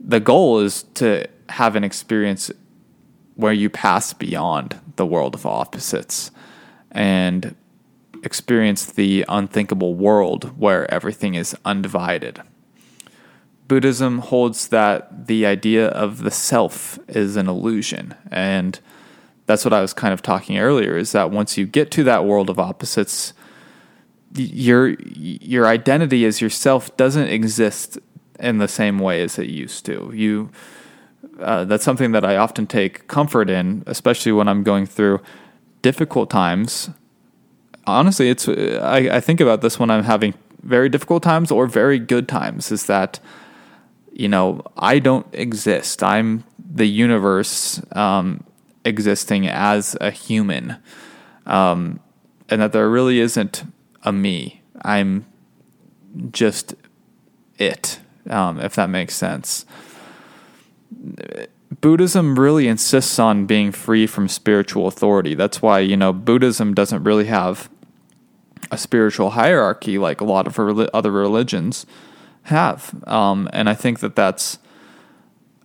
the 0.00 0.20
goal 0.20 0.60
is 0.60 0.84
to 0.94 1.26
have 1.50 1.76
an 1.76 1.84
experience 1.84 2.50
where 3.34 3.52
you 3.52 3.68
pass 3.68 4.12
beyond 4.12 4.80
the 4.94 5.04
world 5.04 5.34
of 5.34 5.44
opposites 5.44 6.30
and 6.92 7.54
experience 8.22 8.86
the 8.86 9.24
unthinkable 9.28 9.94
world 9.94 10.56
where 10.56 10.88
everything 10.88 11.34
is 11.34 11.56
undivided. 11.64 12.40
Buddhism 13.66 14.18
holds 14.18 14.68
that 14.68 15.26
the 15.26 15.46
idea 15.46 15.88
of 15.88 16.22
the 16.22 16.30
self 16.30 16.98
is 17.08 17.34
an 17.34 17.48
illusion. 17.48 18.14
And 18.30 18.78
that's 19.46 19.64
what 19.64 19.72
I 19.72 19.80
was 19.80 19.92
kind 19.92 20.14
of 20.14 20.22
talking 20.22 20.58
earlier 20.58 20.96
is 20.96 21.12
that 21.12 21.30
once 21.30 21.56
you 21.56 21.66
get 21.66 21.90
to 21.92 22.04
that 22.04 22.24
world 22.24 22.48
of 22.48 22.58
opposites, 22.58 23.32
your 24.34 24.90
your 25.00 25.66
identity 25.66 26.24
as 26.24 26.40
yourself 26.40 26.96
doesn't 26.96 27.28
exist 27.28 27.98
in 28.38 28.58
the 28.58 28.68
same 28.68 28.98
way 28.98 29.22
as 29.22 29.38
it 29.38 29.48
used 29.48 29.84
to. 29.86 30.10
You 30.14 30.50
uh, 31.40 31.64
that's 31.64 31.84
something 31.84 32.12
that 32.12 32.24
I 32.24 32.36
often 32.36 32.66
take 32.66 33.08
comfort 33.08 33.50
in, 33.50 33.82
especially 33.86 34.32
when 34.32 34.48
I'm 34.48 34.62
going 34.62 34.86
through 34.86 35.20
difficult 35.82 36.30
times. 36.30 36.90
Honestly, 37.86 38.30
it's 38.30 38.48
I, 38.48 39.08
I 39.16 39.20
think 39.20 39.40
about 39.40 39.60
this 39.60 39.78
when 39.78 39.90
I'm 39.90 40.04
having 40.04 40.34
very 40.62 40.88
difficult 40.88 41.22
times 41.22 41.50
or 41.50 41.66
very 41.66 41.98
good 41.98 42.28
times. 42.28 42.70
Is 42.70 42.86
that 42.86 43.18
you 44.12 44.28
know 44.28 44.62
I 44.76 44.98
don't 44.98 45.26
exist. 45.32 46.02
I'm 46.02 46.44
the 46.74 46.86
universe 46.86 47.82
um, 47.92 48.44
existing 48.84 49.46
as 49.46 49.96
a 50.00 50.10
human, 50.10 50.76
um, 51.46 52.00
and 52.48 52.60
that 52.60 52.72
there 52.72 52.88
really 52.88 53.20
isn't 53.20 53.64
a 54.04 54.12
me. 54.12 54.62
I'm 54.84 55.26
just 56.30 56.74
it, 57.58 58.00
um, 58.28 58.60
if 58.60 58.74
that 58.74 58.90
makes 58.90 59.14
sense. 59.14 59.64
Buddhism 61.80 62.38
really 62.38 62.68
insists 62.68 63.18
on 63.18 63.46
being 63.46 63.72
free 63.72 64.06
from 64.06 64.28
spiritual 64.28 64.86
authority. 64.86 65.34
That's 65.34 65.62
why, 65.62 65.80
you 65.80 65.96
know, 65.96 66.12
Buddhism 66.12 66.74
doesn't 66.74 67.02
really 67.02 67.24
have 67.26 67.70
a 68.70 68.78
spiritual 68.78 69.30
hierarchy 69.30 69.98
like 69.98 70.20
a 70.20 70.24
lot 70.24 70.46
of 70.46 70.58
other 70.94 71.10
religions 71.10 71.86
have. 72.44 72.94
Um, 73.06 73.48
and 73.52 73.68
I 73.68 73.74
think 73.74 74.00
that 74.00 74.16
that's 74.16 74.58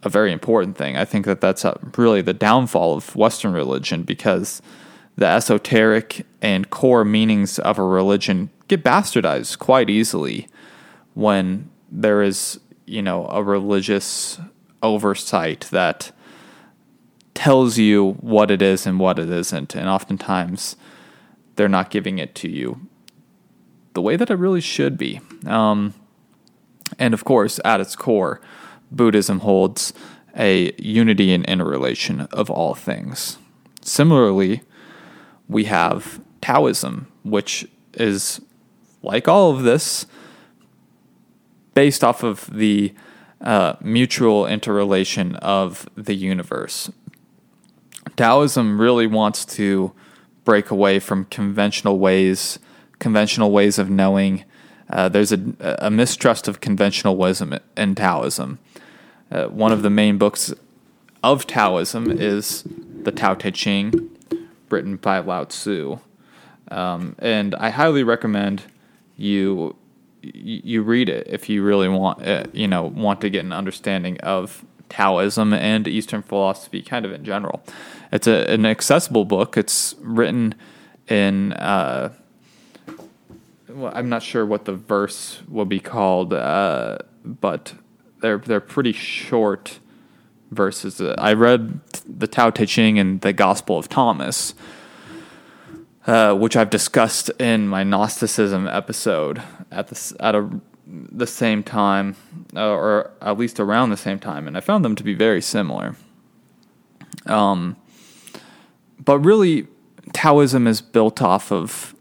a 0.07 0.09
very 0.09 0.31
important 0.31 0.77
thing. 0.77 0.97
I 0.97 1.05
think 1.05 1.25
that 1.25 1.41
that's 1.41 1.63
a, 1.63 1.79
really 1.97 2.21
the 2.21 2.33
downfall 2.33 2.95
of 2.95 3.15
Western 3.15 3.53
religion 3.53 4.03
because 4.03 4.61
the 5.15 5.27
esoteric 5.27 6.25
and 6.41 6.69
core 6.69 7.05
meanings 7.05 7.59
of 7.59 7.77
a 7.77 7.83
religion 7.83 8.49
get 8.67 8.83
bastardized 8.83 9.59
quite 9.59 9.89
easily 9.89 10.47
when 11.13 11.69
there 11.91 12.23
is, 12.23 12.59
you 12.85 13.01
know, 13.01 13.27
a 13.27 13.43
religious 13.43 14.39
oversight 14.81 15.67
that 15.71 16.11
tells 17.33 17.77
you 17.77 18.13
what 18.21 18.49
it 18.49 18.61
is 18.61 18.87
and 18.87 18.99
what 18.99 19.19
it 19.19 19.29
isn't. 19.29 19.75
And 19.75 19.89
oftentimes 19.89 20.75
they're 21.55 21.67
not 21.67 21.89
giving 21.89 22.19
it 22.19 22.33
to 22.35 22.49
you 22.49 22.87
the 23.93 24.01
way 24.01 24.15
that 24.15 24.29
it 24.29 24.35
really 24.35 24.61
should 24.61 24.97
be. 24.97 25.19
Um, 25.45 25.93
and 26.99 27.13
of 27.13 27.25
course, 27.25 27.59
at 27.65 27.81
its 27.81 27.95
core, 27.95 28.39
Buddhism 28.91 29.39
holds 29.39 29.93
a 30.35 30.73
unity 30.77 31.33
and 31.33 31.45
interrelation 31.45 32.21
of 32.31 32.49
all 32.49 32.75
things. 32.75 33.37
Similarly, 33.81 34.61
we 35.47 35.65
have 35.65 36.21
Taoism, 36.41 37.07
which 37.23 37.67
is 37.93 38.41
like 39.01 39.27
all 39.27 39.51
of 39.51 39.63
this, 39.63 40.05
based 41.73 42.03
off 42.03 42.23
of 42.23 42.49
the 42.51 42.93
uh, 43.41 43.73
mutual 43.81 44.45
interrelation 44.45 45.35
of 45.37 45.87
the 45.95 46.15
universe. 46.15 46.91
Taoism 48.15 48.79
really 48.81 49.07
wants 49.07 49.45
to 49.45 49.93
break 50.43 50.71
away 50.71 50.97
from 50.99 51.25
conventional 51.25 51.99
ways, 51.99 52.57
conventional 52.99 53.51
ways 53.51 53.77
of 53.77 53.89
knowing. 53.89 54.43
Uh, 54.89 55.09
there's 55.09 55.31
a, 55.31 55.39
a, 55.59 55.91
mistrust 55.91 56.47
of 56.47 56.61
conventional 56.61 57.17
wisdom 57.17 57.53
in 57.75 57.93
Taoism. 57.93 58.57
Uh, 59.31 59.47
one 59.47 59.71
of 59.71 59.81
the 59.81 59.89
main 59.89 60.17
books 60.17 60.53
of 61.23 61.47
Taoism 61.47 62.11
is 62.11 62.63
the 63.03 63.11
Tao 63.11 63.33
Te 63.33 63.51
Ching, 63.51 64.09
written 64.69 64.97
by 64.97 65.19
Lao 65.19 65.45
Tzu. 65.45 65.99
Um, 66.69 67.15
and 67.19 67.55
I 67.55 67.69
highly 67.69 68.03
recommend 68.03 68.63
you 69.15 69.75
you 70.21 70.81
read 70.81 71.07
it 71.07 71.25
if 71.29 71.47
you 71.47 71.63
really 71.63 71.87
want 71.87 72.21
uh, 72.27 72.43
you 72.51 72.67
know 72.67 72.83
want 72.83 73.21
to 73.21 73.29
get 73.29 73.45
an 73.45 73.53
understanding 73.53 74.19
of 74.19 74.65
Taoism 74.89 75.53
and 75.53 75.87
Eastern 75.87 76.21
philosophy 76.21 76.81
kind 76.81 77.05
of 77.05 77.11
in 77.11 77.23
general. 77.23 77.63
It's 78.11 78.27
a, 78.27 78.51
an 78.51 78.65
accessible 78.65 79.25
book. 79.25 79.57
It's 79.57 79.95
written 79.99 80.55
in 81.07 81.53
uh, 81.53 82.13
well, 83.69 83.91
I'm 83.93 84.09
not 84.09 84.23
sure 84.23 84.45
what 84.45 84.65
the 84.65 84.73
verse 84.73 85.41
will 85.47 85.65
be 85.65 85.79
called, 85.79 86.33
uh, 86.33 86.97
but 87.23 87.73
they're 88.27 88.37
they're 88.37 88.59
pretty 88.59 88.91
short 88.91 89.79
verses. 90.51 91.01
I 91.01 91.33
read 91.33 91.79
the 92.05 92.27
Tao 92.27 92.49
Te 92.49 92.65
Ching 92.65 92.99
and 92.99 93.21
the 93.21 93.31
Gospel 93.31 93.77
of 93.77 93.87
Thomas, 93.87 94.53
uh, 96.05 96.33
which 96.35 96.57
I've 96.57 96.69
discussed 96.69 97.29
in 97.39 97.69
my 97.69 97.83
Gnosticism 97.83 98.67
episode 98.67 99.41
at 99.71 99.87
the 99.87 100.17
at 100.19 100.35
a, 100.35 100.49
the 100.85 101.27
same 101.27 101.63
time, 101.63 102.17
uh, 102.53 102.69
or 102.69 103.11
at 103.21 103.37
least 103.37 103.61
around 103.61 103.91
the 103.91 103.97
same 103.97 104.19
time, 104.19 104.45
and 104.45 104.57
I 104.57 104.59
found 104.59 104.83
them 104.83 104.95
to 104.95 105.03
be 105.03 105.13
very 105.13 105.41
similar. 105.41 105.95
Um, 107.25 107.77
but 109.03 109.19
really, 109.19 109.67
Taoism 110.11 110.67
is 110.67 110.81
built 110.81 111.21
off 111.21 111.49
of 111.51 111.95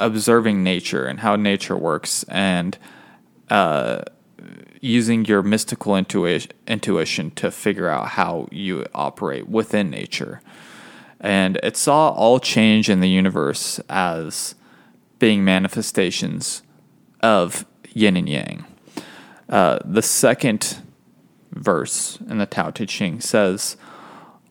observing 0.00 0.62
nature 0.62 1.06
and 1.06 1.20
how 1.20 1.34
nature 1.34 1.76
works, 1.78 2.24
and 2.24 2.76
uh, 3.48 4.02
using 4.86 5.24
your 5.24 5.42
mystical 5.42 5.96
intuition, 5.96 7.30
to 7.32 7.50
figure 7.50 7.88
out 7.88 8.08
how 8.08 8.48
you 8.50 8.86
operate 8.94 9.48
within 9.48 9.90
nature. 9.90 10.40
And 11.20 11.58
it 11.62 11.76
saw 11.76 12.10
all 12.10 12.38
change 12.38 12.88
in 12.88 13.00
the 13.00 13.08
universe 13.08 13.80
as 13.88 14.54
being 15.18 15.44
manifestations 15.44 16.62
of 17.20 17.66
yin 17.92 18.16
and 18.16 18.28
yang. 18.28 18.64
Uh, 19.48 19.78
the 19.84 20.02
second 20.02 20.78
verse 21.52 22.18
in 22.28 22.38
the 22.38 22.46
Tao 22.46 22.70
Te 22.70 22.86
Ching 22.86 23.20
says, 23.20 23.76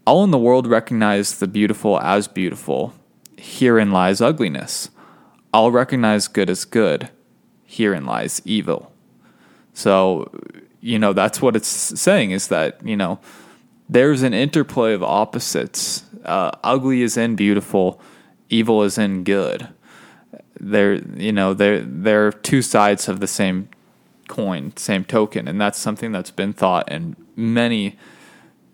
All 0.06 0.24
in 0.24 0.32
the 0.32 0.38
world 0.38 0.67
recognize 0.67 1.38
the 1.38 1.48
beautiful 1.48 2.00
as 2.00 2.28
beautiful. 2.28 2.93
Herein 3.38 3.91
lies 3.91 4.21
ugliness. 4.21 4.89
All 5.54 5.71
recognize 5.71 6.28
good 6.28 6.50
as 6.50 6.65
good. 6.65 7.10
Herein 7.65 8.06
lies 8.06 8.41
evil. 8.45 8.94
So, 9.76 10.32
you 10.80 10.98
know, 10.98 11.14
that's 11.14 11.42
what 11.42 11.56
it's 11.56 11.68
saying 11.68 12.32
is 12.32 12.48
that, 12.48 12.84
you 12.84 12.96
know, 12.96 13.20
there's 13.88 14.24
an 14.24 14.34
interplay 14.34 14.94
of 14.94 15.04
opposites. 15.04 16.04
Uh, 16.24 16.52
ugly 16.64 17.02
is 17.02 17.18
in 17.18 17.36
beautiful, 17.36 18.02
evil 18.50 18.84
is 18.84 18.98
in 18.98 19.24
good. 19.24 19.68
They're, 20.60 20.96
you 20.96 21.34
know, 21.34 21.54
they're, 21.54 21.82
they're 21.82 22.32
two 22.32 22.62
sides 22.62 23.10
of 23.10 23.20
the 23.20 23.28
same 23.28 23.70
coin, 24.30 24.76
same 24.78 25.04
token. 25.04 25.48
And 25.48 25.60
that's 25.60 25.78
something 25.78 26.12
that's 26.12 26.32
been 26.32 26.54
thought 26.54 26.90
in 26.92 27.18
many, 27.36 27.98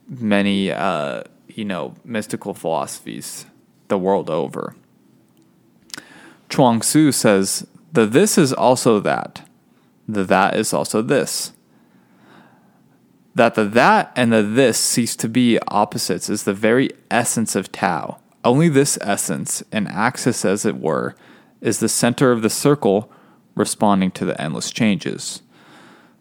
many, 0.08 0.72
uh, 0.72 1.24
you 1.50 1.66
know, 1.66 1.96
mystical 2.06 2.54
philosophies 2.54 3.48
the 3.88 3.98
world 3.98 4.30
over. 4.30 4.76
Chuang 6.48 6.80
Tzu 6.80 7.12
says, 7.12 7.68
the 7.92 8.06
this 8.06 8.38
is 8.38 8.54
also 8.54 9.00
that 9.00 9.42
the 10.14 10.24
that 10.26 10.56
is 10.56 10.74
also 10.74 11.02
this. 11.02 11.54
That 13.34 13.56
the 13.56 13.66
that 13.66 14.12
and 14.16 14.34
the 14.34 14.42
this 14.42 14.78
cease 14.78 15.16
to 15.18 15.30
be 15.30 15.58
opposites 15.68 16.30
is 16.30 16.44
the 16.44 16.54
very 16.54 16.90
essence 17.10 17.56
of 17.56 17.72
Tao. 17.72 18.20
Only 18.44 18.70
this 18.70 18.98
essence, 19.02 19.64
an 19.72 19.88
axis 19.88 20.44
as 20.44 20.66
it 20.66 20.78
were, 20.78 21.16
is 21.62 21.80
the 21.80 21.88
center 21.90 22.32
of 22.32 22.42
the 22.42 22.50
circle 22.50 23.12
responding 23.56 24.12
to 24.12 24.26
the 24.26 24.40
endless 24.42 24.72
changes. 24.72 25.42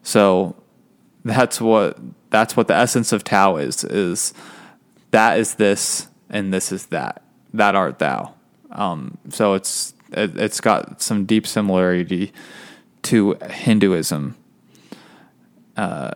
So 0.03 0.55
that's 1.25 1.61
what 1.61 1.99
that's 2.31 2.57
what 2.57 2.69
the 2.69 2.75
essence 2.75 3.13
of 3.13 3.25
Tao 3.25 3.57
is 3.57 3.85
is 3.85 4.33
that 5.11 5.39
is 5.39 5.55
this 5.55 6.09
and 6.29 6.53
this 6.55 6.71
is 6.71 6.87
that. 6.87 7.23
That 7.53 7.75
art 7.75 7.99
thou. 7.99 8.35
Um, 8.71 9.19
so 9.31 9.55
it's 9.55 9.95
it, 10.13 10.37
it's 10.39 10.61
got 10.61 11.03
some 11.03 11.25
deep 11.25 11.47
similarity 11.47 12.33
to 13.03 13.35
Hinduism 13.51 14.37
uh, 15.77 16.13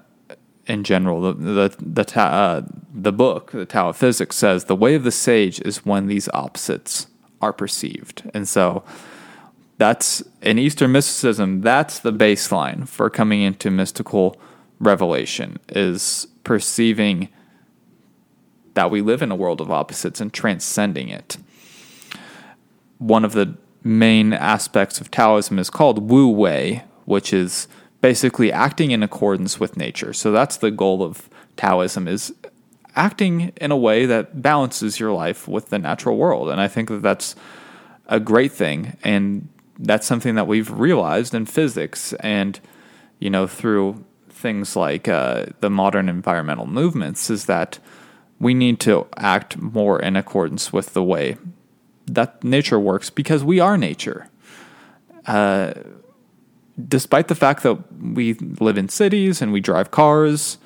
in 0.66 0.84
general. 0.84 1.20
The 1.20 1.32
the 1.32 1.76
the, 1.80 2.04
ta- 2.04 2.22
uh, 2.22 2.62
the 2.92 3.12
book, 3.12 3.52
the 3.52 3.66
Tao 3.66 3.90
of 3.90 3.96
Physics, 3.96 4.36
says 4.36 4.64
the 4.64 4.76
way 4.76 4.94
of 4.94 5.04
the 5.04 5.12
sage 5.12 5.60
is 5.60 5.84
when 5.84 6.06
these 6.06 6.28
opposites 6.34 7.06
are 7.40 7.52
perceived, 7.52 8.30
and 8.32 8.48
so 8.48 8.84
that's 9.78 10.22
in 10.40 10.58
Eastern 10.58 10.92
mysticism. 10.92 11.60
That's 11.60 11.98
the 11.98 12.12
baseline 12.12 12.88
for 12.88 13.10
coming 13.10 13.42
into 13.42 13.70
mystical 13.70 14.36
revelation 14.78 15.58
is 15.68 16.26
perceiving 16.44 17.28
that 18.74 18.90
we 18.90 19.00
live 19.00 19.22
in 19.22 19.30
a 19.30 19.36
world 19.36 19.60
of 19.60 19.70
opposites 19.70 20.20
and 20.20 20.32
transcending 20.32 21.08
it. 21.08 21.36
One 22.98 23.24
of 23.24 23.32
the 23.32 23.56
main 23.84 24.32
aspects 24.32 25.00
of 25.00 25.10
Taoism 25.10 25.58
is 25.58 25.70
called 25.70 26.10
Wu 26.10 26.28
Wei, 26.28 26.82
which 27.04 27.32
is 27.32 27.68
basically 28.00 28.50
acting 28.50 28.90
in 28.90 29.02
accordance 29.02 29.60
with 29.60 29.76
nature. 29.76 30.12
So 30.12 30.32
that's 30.32 30.56
the 30.56 30.70
goal 30.70 31.02
of 31.02 31.28
Taoism 31.56 32.08
is 32.08 32.34
acting 32.96 33.52
in 33.56 33.70
a 33.70 33.76
way 33.76 34.06
that 34.06 34.42
balances 34.42 34.98
your 34.98 35.12
life 35.12 35.46
with 35.46 35.68
the 35.68 35.78
natural 35.78 36.16
world. 36.16 36.48
And 36.48 36.60
I 36.60 36.68
think 36.68 36.88
that 36.88 37.02
that's 37.02 37.36
a 38.06 38.20
great 38.20 38.52
thing. 38.52 38.96
And 39.02 39.48
that's 39.78 40.06
something 40.06 40.34
that 40.34 40.46
we've 40.46 40.70
realized 40.70 41.34
in 41.34 41.46
physics 41.46 42.12
and, 42.14 42.60
you 43.18 43.30
know, 43.30 43.46
through 43.46 44.04
things 44.28 44.76
like 44.76 45.08
uh, 45.08 45.46
the 45.60 45.70
modern 45.70 46.08
environmental 46.08 46.66
movements 46.66 47.30
is 47.30 47.46
that 47.46 47.78
we 48.38 48.54
need 48.54 48.80
to 48.80 49.06
act 49.16 49.56
more 49.56 50.00
in 50.00 50.16
accordance 50.16 50.72
with 50.72 50.92
the 50.92 51.02
way 51.02 51.36
that 52.06 52.42
nature 52.44 52.78
works 52.78 53.10
because 53.10 53.44
we 53.44 53.60
are 53.60 53.76
nature. 53.76 54.28
Uh, 55.26 55.74
despite 56.88 57.28
the 57.28 57.34
fact 57.34 57.62
that 57.62 57.78
we 58.02 58.34
live 58.34 58.76
in 58.76 58.88
cities 58.88 59.40
and 59.40 59.52
we 59.52 59.60
drive 59.60 59.90
cars, 59.90 60.58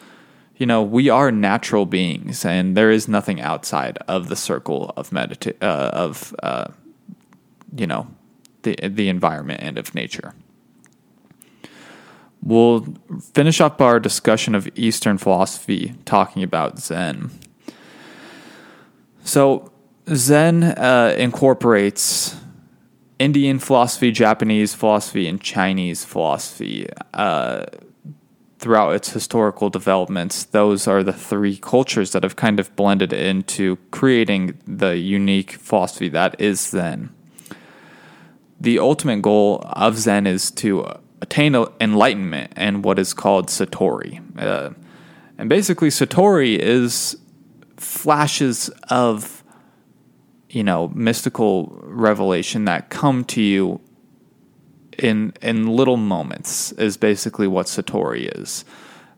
you 0.56 0.66
know, 0.66 0.82
we 0.82 1.08
are 1.08 1.30
natural 1.30 1.86
beings, 1.86 2.44
and 2.44 2.76
there 2.76 2.90
is 2.90 3.06
nothing 3.06 3.40
outside 3.40 3.96
of 4.08 4.28
the 4.28 4.34
circle 4.34 4.92
of 4.96 5.10
medita- 5.10 5.60
uh, 5.62 5.90
of 5.92 6.34
uh, 6.42 6.66
you 7.76 7.86
know 7.86 8.08
the 8.62 8.76
the 8.88 9.08
environment 9.08 9.62
and 9.62 9.78
of 9.78 9.94
nature. 9.94 10.34
We'll 12.42 12.86
finish 13.34 13.60
up 13.60 13.80
our 13.80 14.00
discussion 14.00 14.54
of 14.54 14.68
Eastern 14.74 15.18
philosophy 15.18 15.94
talking 16.04 16.42
about 16.42 16.78
Zen. 16.78 17.30
So, 19.24 19.70
Zen 20.14 20.62
uh, 20.62 21.14
incorporates 21.18 22.36
Indian 23.18 23.58
philosophy, 23.58 24.10
Japanese 24.10 24.74
philosophy, 24.74 25.26
and 25.26 25.40
Chinese 25.40 26.04
philosophy. 26.04 26.88
Uh, 27.12 27.66
throughout 28.58 28.94
its 28.94 29.12
historical 29.12 29.70
developments, 29.70 30.44
those 30.44 30.88
are 30.88 31.02
the 31.02 31.12
three 31.12 31.56
cultures 31.56 32.12
that 32.12 32.22
have 32.22 32.36
kind 32.36 32.58
of 32.58 32.74
blended 32.74 33.12
into 33.12 33.76
creating 33.90 34.58
the 34.66 34.96
unique 34.98 35.52
philosophy 35.52 36.08
that 36.08 36.40
is 36.40 36.60
Zen. 36.60 37.10
The 38.60 38.78
ultimate 38.80 39.22
goal 39.22 39.62
of 39.64 39.96
Zen 39.96 40.26
is 40.26 40.50
to 40.52 40.86
attain 41.20 41.54
enlightenment 41.80 42.52
and 42.56 42.84
what 42.84 42.98
is 42.98 43.14
called 43.14 43.48
Satori. 43.48 44.20
Uh, 44.36 44.70
and 45.36 45.48
basically, 45.48 45.88
Satori 45.88 46.58
is 46.58 47.16
flashes 47.76 48.68
of 48.90 49.37
you 50.50 50.64
know 50.64 50.88
mystical 50.94 51.80
revelation 51.84 52.64
that 52.64 52.90
come 52.90 53.24
to 53.24 53.42
you 53.42 53.80
in 54.98 55.32
in 55.42 55.66
little 55.66 55.96
moments 55.96 56.72
is 56.72 56.96
basically 56.96 57.46
what 57.46 57.66
satori 57.66 58.30
is. 58.40 58.64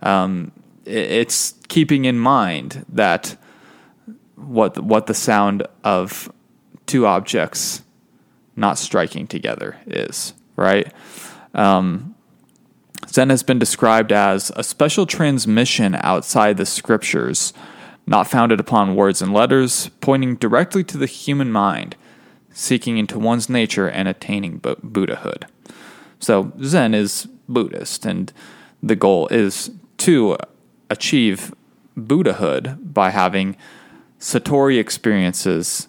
Um, 0.02 0.52
it's 0.84 1.54
keeping 1.68 2.04
in 2.04 2.18
mind 2.18 2.84
that 2.88 3.36
what 4.36 4.78
what 4.78 5.06
the 5.06 5.14
sound 5.14 5.66
of 5.84 6.32
two 6.86 7.06
objects 7.06 7.82
not 8.56 8.78
striking 8.78 9.26
together 9.26 9.78
is 9.86 10.34
right? 10.60 10.92
Um, 11.54 12.14
zen 13.08 13.30
has 13.30 13.42
been 13.42 13.58
described 13.58 14.12
as 14.12 14.52
a 14.56 14.62
special 14.62 15.06
transmission 15.06 15.96
outside 16.00 16.58
the 16.58 16.66
scriptures 16.66 17.52
not 18.10 18.28
founded 18.28 18.58
upon 18.58 18.96
words 18.96 19.22
and 19.22 19.32
letters, 19.32 19.88
pointing 20.00 20.34
directly 20.34 20.82
to 20.82 20.98
the 20.98 21.06
human 21.06 21.52
mind, 21.52 21.94
seeking 22.50 22.98
into 22.98 23.20
one's 23.20 23.48
nature 23.48 23.88
and 23.88 24.08
attaining 24.08 24.58
Buddhahood. 24.58 25.46
So, 26.18 26.52
Zen 26.60 26.92
is 26.92 27.28
Buddhist, 27.48 28.04
and 28.04 28.32
the 28.82 28.96
goal 28.96 29.28
is 29.28 29.70
to 29.98 30.36
achieve 30.90 31.54
Buddhahood 31.96 32.92
by 32.92 33.10
having 33.10 33.56
Satori 34.18 34.80
experiences 34.80 35.86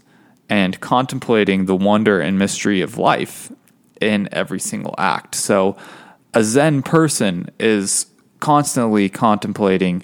and 0.48 0.80
contemplating 0.80 1.66
the 1.66 1.76
wonder 1.76 2.22
and 2.22 2.38
mystery 2.38 2.82
of 2.82 3.00
life 3.00 3.52
in 4.00 4.30
every 4.32 4.60
single 4.60 4.94
act. 5.00 5.34
So, 5.34 5.76
a 6.36 6.44
Zen 6.44 6.84
person 6.84 7.50
is 7.60 8.06
constantly 8.40 9.10
contemplating 9.10 10.04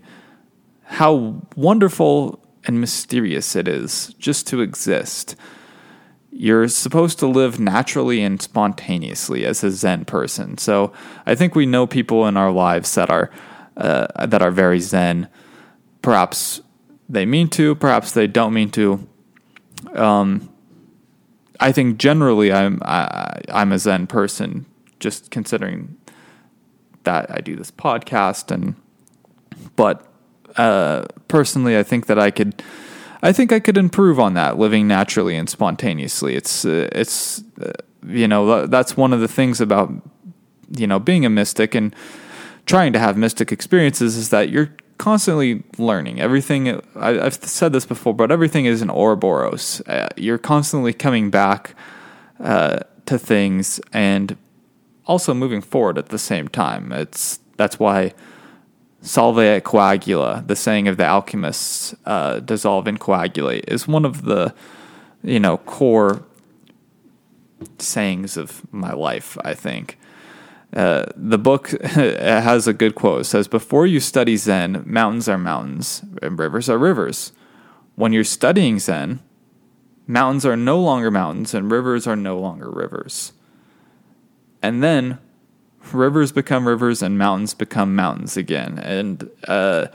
how 0.88 1.42
wonderful 1.56 2.40
and 2.66 2.80
mysterious 2.80 3.56
it 3.56 3.68
is 3.68 4.14
just 4.20 4.48
to 4.48 4.62
exist. 4.62 5.36
You're 6.32 6.70
supposed 6.70 7.20
to 7.20 7.28
live 7.28 7.60
naturally 7.60 8.22
and 8.22 8.42
spontaneously 8.42 9.46
as 9.46 9.64
a 9.64 9.72
Zen 9.72 10.06
person. 10.06 10.58
So 10.58 10.94
I 11.26 11.36
think 11.36 11.56
we 11.56 11.66
know 11.66 11.88
people 11.88 12.26
in 12.26 12.38
our 12.38 12.52
lives 12.52 12.96
that 12.96 13.10
are 13.10 13.30
uh, 13.76 14.26
that 14.26 14.42
are 14.42 14.52
very 14.52 14.80
Zen. 14.80 15.28
Perhaps 16.02 16.62
they 17.10 17.26
mean 17.26 17.50
to, 17.50 17.76
perhaps 17.76 18.12
they 18.12 18.28
don't 18.28 18.54
mean 18.54 18.70
to. 18.72 19.08
Um, 19.94 20.50
I 21.60 21.72
think 21.72 21.98
generally 21.98 22.54
I'm 22.54 22.82
I, 22.84 23.42
I'm 23.50 23.72
a 23.72 23.80
Zen 23.80 24.08
person, 24.08 24.66
just 25.00 25.32
considering 25.32 25.98
that 27.04 27.30
I 27.30 27.42
do 27.42 27.56
this 27.56 27.72
podcast 27.72 28.52
and 28.52 28.76
but 29.76 30.07
uh, 30.58 31.06
personally, 31.28 31.78
I 31.78 31.84
think 31.84 32.08
that 32.08 32.20
I 32.20 32.32
could. 32.32 32.62
I 33.24 33.32
think 33.32 33.52
I 33.52 33.60
could 33.60 33.78
improve 33.78 34.20
on 34.20 34.36
that, 34.36 34.60
living 34.60 34.88
naturally 34.88 35.36
and 35.36 35.50
spontaneously. 35.50 36.36
It's 36.36 36.66
uh, 36.66 36.90
it's 36.92 37.44
uh, 37.62 37.72
you 38.06 38.28
know 38.28 38.68
that's 38.68 38.96
one 38.96 39.14
of 39.14 39.20
the 39.20 39.28
things 39.28 39.60
about 39.62 39.92
you 40.78 40.88
know 40.88 41.00
being 41.00 41.26
a 41.26 41.30
mystic 41.30 41.74
and 41.74 41.96
trying 42.66 42.94
to 42.94 43.00
have 43.00 43.18
mystic 43.18 43.52
experiences 43.52 44.18
is 44.18 44.30
that 44.30 44.50
you're 44.50 44.70
constantly 44.98 45.64
learning. 45.78 46.20
Everything 46.20 46.82
I, 46.96 47.14
have 47.14 47.36
said 47.36 47.74
this 47.74 47.86
before, 47.86 48.14
but 48.14 48.32
everything 48.32 48.66
is 48.66 48.82
an 48.82 48.90
Ouroboros. 48.90 49.82
Uh, 49.88 50.10
you're 50.18 50.38
constantly 50.38 50.94
coming 50.94 51.30
back 51.30 51.76
uh, 52.40 52.80
to 53.06 53.18
things 53.18 53.80
and 53.94 54.38
also 55.06 55.34
moving 55.34 55.62
forward 55.62 55.98
at 55.98 56.10
the 56.10 56.18
same 56.18 56.48
time. 56.48 56.92
It's 56.92 57.40
that's 57.56 57.80
why 57.80 58.14
Solve 59.02 59.40
et 59.40 59.64
coagula, 59.64 60.46
the 60.48 60.56
saying 60.56 60.88
of 60.88 60.98
the 60.98 61.06
alchemists, 61.06 61.96
uh, 62.06 62.40
dissolve 62.40 62.88
and 62.88 63.00
coagulate, 63.00 63.66
is 63.68 63.88
one 63.88 64.06
of 64.06 64.24
the, 64.24 64.54
you 65.24 65.40
know, 65.40 65.58
core 65.58 66.24
sayings 67.78 68.38
of 68.38 68.62
my 68.74 68.92
life, 68.94 69.38
I 69.44 69.54
think. 69.54 69.98
Uh, 70.76 71.06
the 71.16 71.38
book 71.38 71.70
has 71.82 72.68
a 72.68 72.74
good 72.74 72.96
quote. 72.96 73.22
It 73.22 73.26
says, 73.26 73.48
Before 73.48 73.88
you 73.88 74.00
study 74.00 74.36
Zen, 74.36 74.84
mountains 74.86 75.30
are 75.30 75.38
mountains 75.38 76.04
and 76.22 76.38
rivers 76.38 76.70
are 76.70 76.78
rivers. 76.78 77.32
When 77.96 78.14
you're 78.14 78.24
studying 78.24 78.80
Zen, 78.80 79.22
mountains 80.06 80.46
are 80.46 80.58
no 80.58 80.80
longer 80.80 81.10
mountains 81.10 81.54
and 81.54 81.72
rivers 81.72 82.06
are 82.06 82.16
no 82.16 82.38
longer 82.38 82.70
rivers. 82.70 83.34
And 84.62 84.84
then 84.84 85.20
rivers 85.94 86.32
become 86.32 86.68
rivers 86.68 87.02
and 87.02 87.18
mountains 87.18 87.54
become 87.54 87.96
mountains 87.96 88.38
again. 88.38 88.80
And 88.80 89.30
uh, 89.48 89.88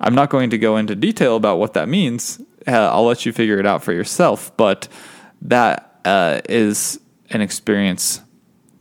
I'm 0.00 0.14
not 0.14 0.30
going 0.30 0.50
to 0.50 0.58
go 0.58 0.76
into 0.76 0.94
detail 0.94 1.36
about 1.36 1.58
what 1.58 1.74
that 1.74 1.88
means. 1.88 2.40
Uh, 2.66 2.90
I'll 2.92 3.04
let 3.04 3.26
you 3.26 3.32
figure 3.32 3.58
it 3.58 3.66
out 3.66 3.82
for 3.82 3.92
yourself. 3.92 4.56
But 4.56 4.88
that 5.42 6.00
uh, 6.04 6.40
is 6.48 7.00
an 7.30 7.40
experience 7.40 8.20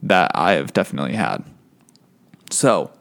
that 0.04 0.32
I 0.36 0.54
have 0.54 0.74
definitely 0.74 1.14
had. 1.14 1.44
So, 2.50 2.92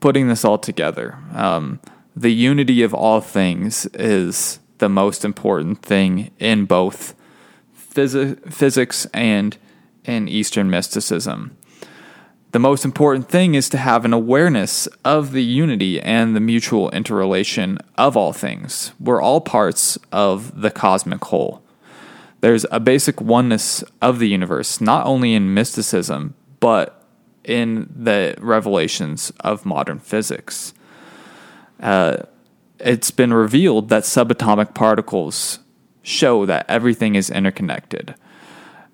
putting 0.00 0.28
this 0.28 0.44
all 0.44 0.58
together, 0.58 1.18
um, 1.34 1.80
the 2.14 2.32
unity 2.32 2.82
of 2.82 2.92
all 2.92 3.20
things 3.20 3.86
is 3.94 4.58
the 4.78 4.88
most 4.88 5.24
important 5.24 5.82
thing 5.82 6.30
in 6.38 6.64
both 6.66 7.14
phys- 7.76 8.52
physics 8.52 9.06
and 9.14 9.56
in 10.04 10.28
Eastern 10.28 10.70
mysticism 10.70 11.56
the 12.50 12.58
most 12.58 12.84
important 12.84 13.28
thing 13.28 13.54
is 13.54 13.68
to 13.68 13.78
have 13.78 14.04
an 14.04 14.12
awareness 14.12 14.86
of 15.04 15.32
the 15.32 15.42
unity 15.42 16.00
and 16.00 16.34
the 16.34 16.40
mutual 16.40 16.90
interrelation 16.90 17.78
of 17.96 18.16
all 18.16 18.32
things. 18.32 18.92
We're 18.98 19.20
all 19.20 19.40
parts 19.40 19.98
of 20.12 20.60
the 20.60 20.70
cosmic 20.70 21.24
whole. 21.24 21.62
There's 22.40 22.64
a 22.70 22.80
basic 22.80 23.20
oneness 23.20 23.84
of 24.00 24.18
the 24.18 24.28
universe, 24.28 24.80
not 24.80 25.06
only 25.06 25.34
in 25.34 25.52
mysticism, 25.52 26.34
but 26.60 27.04
in 27.44 27.92
the 27.94 28.34
revelations 28.38 29.32
of 29.40 29.66
modern 29.66 29.98
physics. 29.98 30.72
Uh, 31.80 32.18
it's 32.78 33.10
been 33.10 33.34
revealed 33.34 33.88
that 33.88 34.04
subatomic 34.04 34.72
particles 34.72 35.58
show 36.02 36.46
that 36.46 36.64
everything 36.68 37.14
is 37.14 37.28
interconnected. 37.28 38.14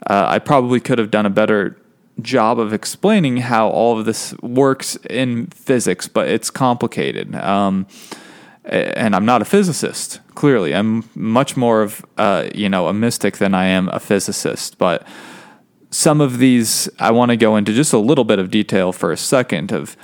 Uh, 0.06 0.26
I 0.28 0.38
probably 0.38 0.80
could 0.80 0.98
have 0.98 1.10
done 1.10 1.26
a 1.26 1.30
better 1.30 1.76
job 2.20 2.58
of 2.58 2.72
explaining 2.72 3.38
how 3.38 3.68
all 3.68 3.98
of 3.98 4.04
this 4.04 4.34
works 4.40 4.96
in 5.10 5.46
physics, 5.48 6.08
but 6.08 6.28
it's 6.28 6.50
complicated. 6.50 7.34
Um, 7.34 7.86
and 8.64 9.14
I'm 9.14 9.26
not 9.26 9.42
a 9.42 9.44
physicist. 9.44 10.20
Clearly, 10.34 10.74
I'm 10.74 11.08
much 11.14 11.56
more 11.56 11.82
of 11.82 12.04
uh, 12.16 12.48
you 12.54 12.68
know 12.68 12.88
a 12.88 12.94
mystic 12.94 13.36
than 13.36 13.54
I 13.54 13.66
am 13.66 13.88
a 13.90 14.00
physicist. 14.00 14.78
But 14.78 15.06
some 15.90 16.20
of 16.20 16.38
these 16.38 16.88
I 16.98 17.10
want 17.10 17.30
to 17.30 17.36
go 17.36 17.56
into 17.56 17.72
just 17.72 17.92
a 17.92 17.98
little 17.98 18.24
bit 18.24 18.38
of 18.38 18.50
detail 18.50 18.92
for 18.92 19.12
a 19.12 19.16
second 19.16 19.70
of 19.72 19.96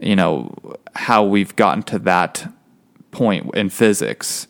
you 0.00 0.14
know 0.14 0.54
how 0.94 1.24
we've 1.24 1.54
gotten 1.56 1.82
to 1.84 1.98
that 2.00 2.52
point 3.10 3.54
in 3.54 3.68
physics. 3.68 4.46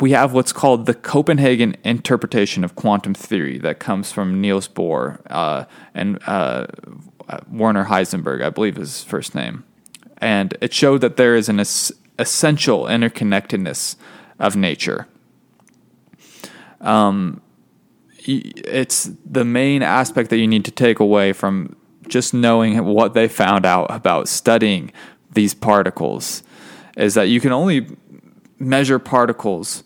We 0.00 0.10
have 0.10 0.32
what's 0.32 0.52
called 0.52 0.86
the 0.86 0.94
Copenhagen 0.94 1.76
interpretation 1.84 2.64
of 2.64 2.74
quantum 2.74 3.14
theory 3.14 3.58
that 3.58 3.78
comes 3.78 4.10
from 4.10 4.40
Niels 4.40 4.68
Bohr 4.68 5.20
uh, 5.30 5.66
and 5.94 6.18
uh, 6.26 6.66
Werner 7.50 7.84
Heisenberg, 7.84 8.42
I 8.42 8.50
believe 8.50 8.76
is 8.76 8.98
his 8.98 9.04
first 9.04 9.34
name. 9.34 9.64
And 10.18 10.56
it 10.60 10.72
showed 10.72 11.00
that 11.02 11.16
there 11.16 11.36
is 11.36 11.48
an 11.48 11.60
es- 11.60 11.92
essential 12.18 12.84
interconnectedness 12.84 13.96
of 14.38 14.56
nature. 14.56 15.06
Um, 16.80 17.40
it's 18.26 19.10
the 19.24 19.44
main 19.44 19.82
aspect 19.82 20.30
that 20.30 20.38
you 20.38 20.46
need 20.46 20.64
to 20.64 20.70
take 20.70 20.98
away 20.98 21.32
from 21.32 21.76
just 22.08 22.34
knowing 22.34 22.84
what 22.84 23.14
they 23.14 23.28
found 23.28 23.64
out 23.64 23.86
about 23.90 24.28
studying 24.28 24.92
these 25.32 25.54
particles 25.54 26.42
is 26.96 27.14
that 27.14 27.28
you 27.28 27.40
can 27.40 27.52
only 27.52 27.86
measure 28.64 28.98
particles 28.98 29.84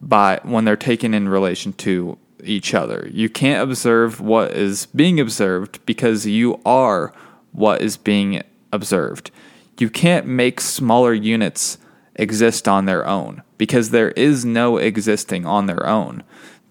by 0.00 0.40
when 0.42 0.64
they're 0.64 0.76
taken 0.76 1.14
in 1.14 1.28
relation 1.28 1.72
to 1.74 2.18
each 2.42 2.74
other. 2.74 3.08
You 3.12 3.28
can't 3.28 3.62
observe 3.62 4.20
what 4.20 4.52
is 4.52 4.86
being 4.86 5.20
observed 5.20 5.84
because 5.86 6.26
you 6.26 6.60
are 6.66 7.12
what 7.52 7.82
is 7.82 7.96
being 7.96 8.42
observed. 8.72 9.30
You 9.78 9.88
can't 9.90 10.26
make 10.26 10.60
smaller 10.60 11.14
units 11.14 11.78
exist 12.16 12.68
on 12.68 12.84
their 12.84 13.06
own 13.06 13.42
because 13.58 13.90
there 13.90 14.10
is 14.12 14.44
no 14.44 14.76
existing 14.76 15.46
on 15.46 15.66
their 15.66 15.86
own. 15.86 16.22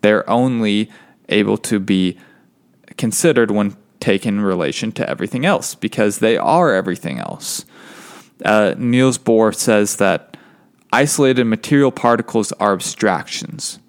They're 0.01 0.29
only 0.29 0.89
able 1.29 1.57
to 1.57 1.79
be 1.79 2.17
considered 2.97 3.51
when 3.51 3.77
taken 3.99 4.39
in 4.39 4.41
relation 4.41 4.91
to 4.91 5.09
everything 5.09 5.45
else 5.45 5.75
because 5.75 6.19
they 6.19 6.37
are 6.37 6.73
everything 6.73 7.19
else. 7.19 7.65
Uh, 8.43 8.73
Niels 8.77 9.17
Bohr 9.17 9.53
says 9.55 9.97
that 9.97 10.30
isolated 10.91 11.45
material 11.45 11.91
particles 11.91 12.51
are 12.53 12.73
abstractions, 12.73 13.79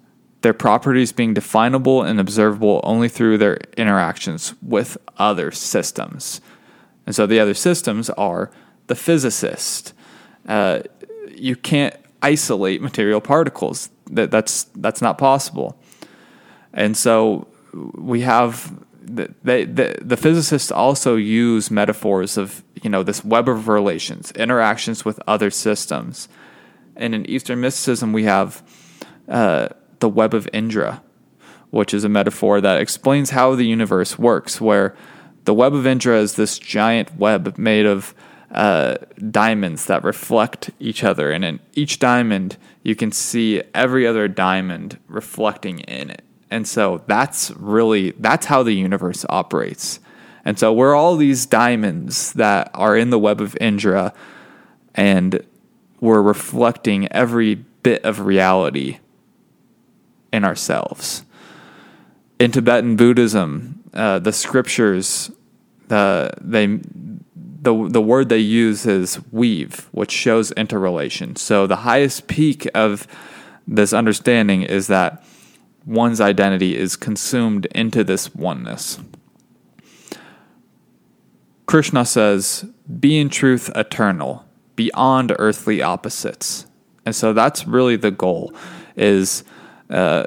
their 0.41 0.53
properties 0.53 1.11
being 1.11 1.33
definable 1.33 2.03
and 2.03 2.19
observable 2.19 2.81
only 2.83 3.09
through 3.09 3.37
their 3.37 3.57
interactions 3.77 4.53
with 4.61 4.97
other 5.17 5.51
systems. 5.51 6.41
And 7.05 7.15
so 7.15 7.25
the 7.25 7.39
other 7.39 7.53
systems 7.53 8.09
are 8.11 8.51
the 8.87 8.95
physicist. 8.95 9.93
Uh, 10.47 10.81
you 11.29 11.55
can't 11.55 11.95
isolate 12.21 12.81
material 12.81 13.21
particles. 13.21 13.89
That, 14.11 14.31
that's, 14.31 14.65
that's 14.75 15.01
not 15.01 15.17
possible. 15.17 15.77
And 16.73 16.95
so 16.95 17.47
we 17.73 18.21
have 18.21 18.73
they, 19.05 19.65
the, 19.65 19.97
the 20.01 20.17
physicists 20.17 20.71
also 20.71 21.15
use 21.15 21.69
metaphors 21.69 22.37
of 22.37 22.63
you 22.81 22.89
know 22.89 23.03
this 23.03 23.23
web 23.23 23.49
of 23.49 23.67
relations, 23.67 24.31
interactions 24.31 25.03
with 25.03 25.19
other 25.27 25.51
systems, 25.51 26.29
and 26.95 27.15
in 27.15 27.29
Eastern 27.29 27.61
mysticism 27.61 28.13
we 28.13 28.23
have 28.23 28.63
uh, 29.27 29.69
the 29.99 30.09
web 30.09 30.33
of 30.33 30.47
Indra, 30.53 31.01
which 31.69 31.93
is 31.93 32.03
a 32.03 32.09
metaphor 32.09 32.61
that 32.61 32.79
explains 32.79 33.31
how 33.31 33.55
the 33.55 33.65
universe 33.65 34.19
works. 34.19 34.59
Where 34.61 34.95
the 35.45 35.53
web 35.53 35.73
of 35.73 35.87
Indra 35.87 36.19
is 36.19 36.35
this 36.35 36.59
giant 36.59 37.17
web 37.17 37.57
made 37.57 37.85
of 37.85 38.13
uh, 38.51 38.95
diamonds 39.31 39.85
that 39.85 40.03
reflect 40.03 40.69
each 40.79 41.03
other, 41.03 41.31
and 41.31 41.43
in 41.43 41.59
each 41.73 41.99
diamond 41.99 42.57
you 42.83 42.95
can 42.95 43.11
see 43.11 43.61
every 43.73 44.05
other 44.05 44.27
diamond 44.27 44.99
reflecting 45.07 45.79
in 45.79 46.09
it. 46.09 46.23
And 46.51 46.67
so 46.67 47.01
that's 47.07 47.49
really 47.51 48.11
that's 48.19 48.45
how 48.45 48.61
the 48.61 48.73
universe 48.73 49.25
operates. 49.29 49.99
And 50.45 50.59
so 50.59 50.73
we're 50.73 50.93
all 50.93 51.15
these 51.15 51.45
diamonds 51.45 52.33
that 52.33 52.69
are 52.73 52.97
in 52.97 53.09
the 53.09 53.19
web 53.19 53.39
of 53.39 53.57
Indra 53.61 54.13
and 54.93 55.43
we're 56.03 56.21
reflecting 56.21 57.09
every 57.13 57.55
bit 57.55 58.03
of 58.03 58.19
reality 58.19 58.99
in 60.33 60.43
ourselves. 60.43 61.23
In 62.39 62.51
Tibetan 62.51 62.97
Buddhism, 62.97 63.81
uh, 63.93 64.19
the 64.19 64.33
scriptures, 64.33 65.31
uh, 65.89 66.27
they 66.41 66.65
the 67.37 67.87
the 67.89 68.01
word 68.01 68.27
they 68.27 68.39
use 68.39 68.85
is 68.85 69.21
weave, 69.31 69.87
which 69.91 70.11
shows 70.11 70.51
interrelation. 70.51 71.37
So 71.37 71.67
the 71.67 71.77
highest 71.77 72.27
peak 72.27 72.67
of 72.75 73.07
this 73.65 73.93
understanding 73.93 74.63
is 74.63 74.87
that 74.87 75.23
one's 75.85 76.19
identity 76.19 76.75
is 76.75 76.97
consumed 76.97 77.65
into 77.67 78.03
this 78.03 78.35
oneness. 78.35 78.99
Krishna 81.65 82.03
says, 82.03 82.65
Be 82.99 83.17
in 83.17 83.29
truth 83.29 83.71
eternal, 83.73 84.45
beyond 84.75 85.35
earthly 85.39 85.81
opposites. 85.81 86.65
And 87.05 87.15
so 87.15 87.33
that's 87.33 87.67
really 87.67 87.95
the 87.95 88.11
goal, 88.11 88.53
is 88.95 89.43
uh, 89.89 90.25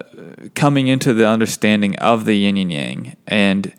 coming 0.54 0.88
into 0.88 1.14
the 1.14 1.26
understanding 1.26 1.96
of 1.96 2.24
the 2.24 2.34
yin 2.34 2.56
and 2.56 2.72
yang 2.72 3.16
and 3.26 3.72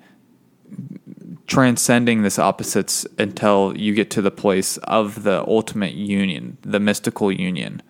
transcending 1.45 2.23
this 2.23 2.37
opposites 2.37 3.07
until 3.17 3.73
you 3.77 3.93
get 3.93 4.09
to 4.11 4.21
the 4.21 4.31
place 4.31 4.77
of 4.77 5.23
the 5.23 5.47
ultimate 5.47 5.93
union, 5.93 6.57
the 6.61 6.79
mystical 6.79 7.31
union. 7.31 7.81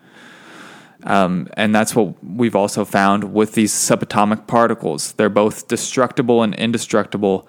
Um, 1.04 1.48
and 1.54 1.74
that's 1.74 1.94
what 1.94 2.22
we've 2.24 2.56
also 2.56 2.84
found 2.84 3.32
with 3.32 3.54
these 3.54 3.72
subatomic 3.72 4.46
particles. 4.46 5.12
They're 5.12 5.28
both 5.28 5.68
destructible 5.68 6.42
and 6.42 6.54
indestructible, 6.54 7.48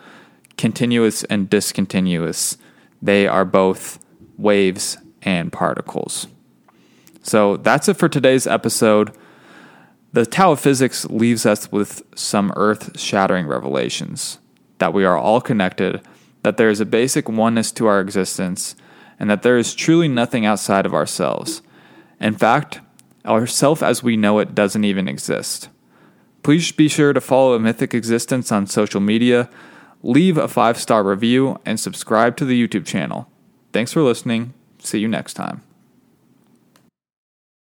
continuous 0.58 1.24
and 1.26 1.50
discontinuous. 1.50 2.58
They 3.02 3.28
are 3.28 3.46
both 3.46 4.00
waves 4.38 4.98
and 5.24 5.52
particles. 5.52 6.28
So 7.22 7.58
that's 7.58 7.90
it 7.90 7.98
for 7.98 8.10
today's 8.10 8.48
episode. 8.48 9.12
The 10.14 10.26
Tao 10.26 10.54
of 10.54 10.60
Physics 10.60 11.06
leaves 11.06 11.46
us 11.46 11.72
with 11.72 12.02
some 12.16 12.52
earth 12.56 13.00
shattering 13.00 13.46
revelations 13.46 14.40
that 14.80 14.94
we 14.94 15.06
are 15.06 15.18
all 15.18 15.42
connected, 15.42 16.02
that 16.44 16.58
there 16.58 16.70
is 16.70 16.80
a 16.80 16.86
basic 16.86 17.30
oneness 17.30 17.72
to 17.74 17.86
our 17.86 18.00
existence, 18.00 18.76
and 19.20 19.30
that 19.30 19.44
there 19.44 19.58
is 19.58 19.76
truly 19.76 20.08
nothing 20.08 20.46
outside 20.46 20.86
of 20.86 20.94
ourselves. 20.94 21.62
In 22.20 22.36
fact, 22.36 22.80
our 23.26 23.46
self 23.46 23.84
as 23.84 24.02
we 24.02 24.18
know 24.18 24.40
it 24.40 24.56
doesn't 24.56 24.86
even 24.86 25.08
exist. 25.08 25.70
Please 26.42 26.72
be 26.72 26.88
sure 26.88 27.14
to 27.14 27.22
follow 27.22 27.54
a 27.54 27.60
Mythic 27.60 27.94
Existence 27.94 28.52
on 28.52 28.66
social 28.66 29.02
media, 29.02 29.50
leave 30.02 30.38
a 30.38 30.48
five 30.48 30.78
star 30.78 31.04
review, 31.04 31.60
and 31.66 31.80
subscribe 31.80 32.38
to 32.38 32.46
the 32.46 32.68
YouTube 32.68 32.86
channel. 32.86 33.30
Thanks 33.74 33.94
for 33.94 34.02
listening. 34.02 34.54
See 34.82 35.00
you 35.00 35.08
next 35.08 35.34
time. 35.34 35.62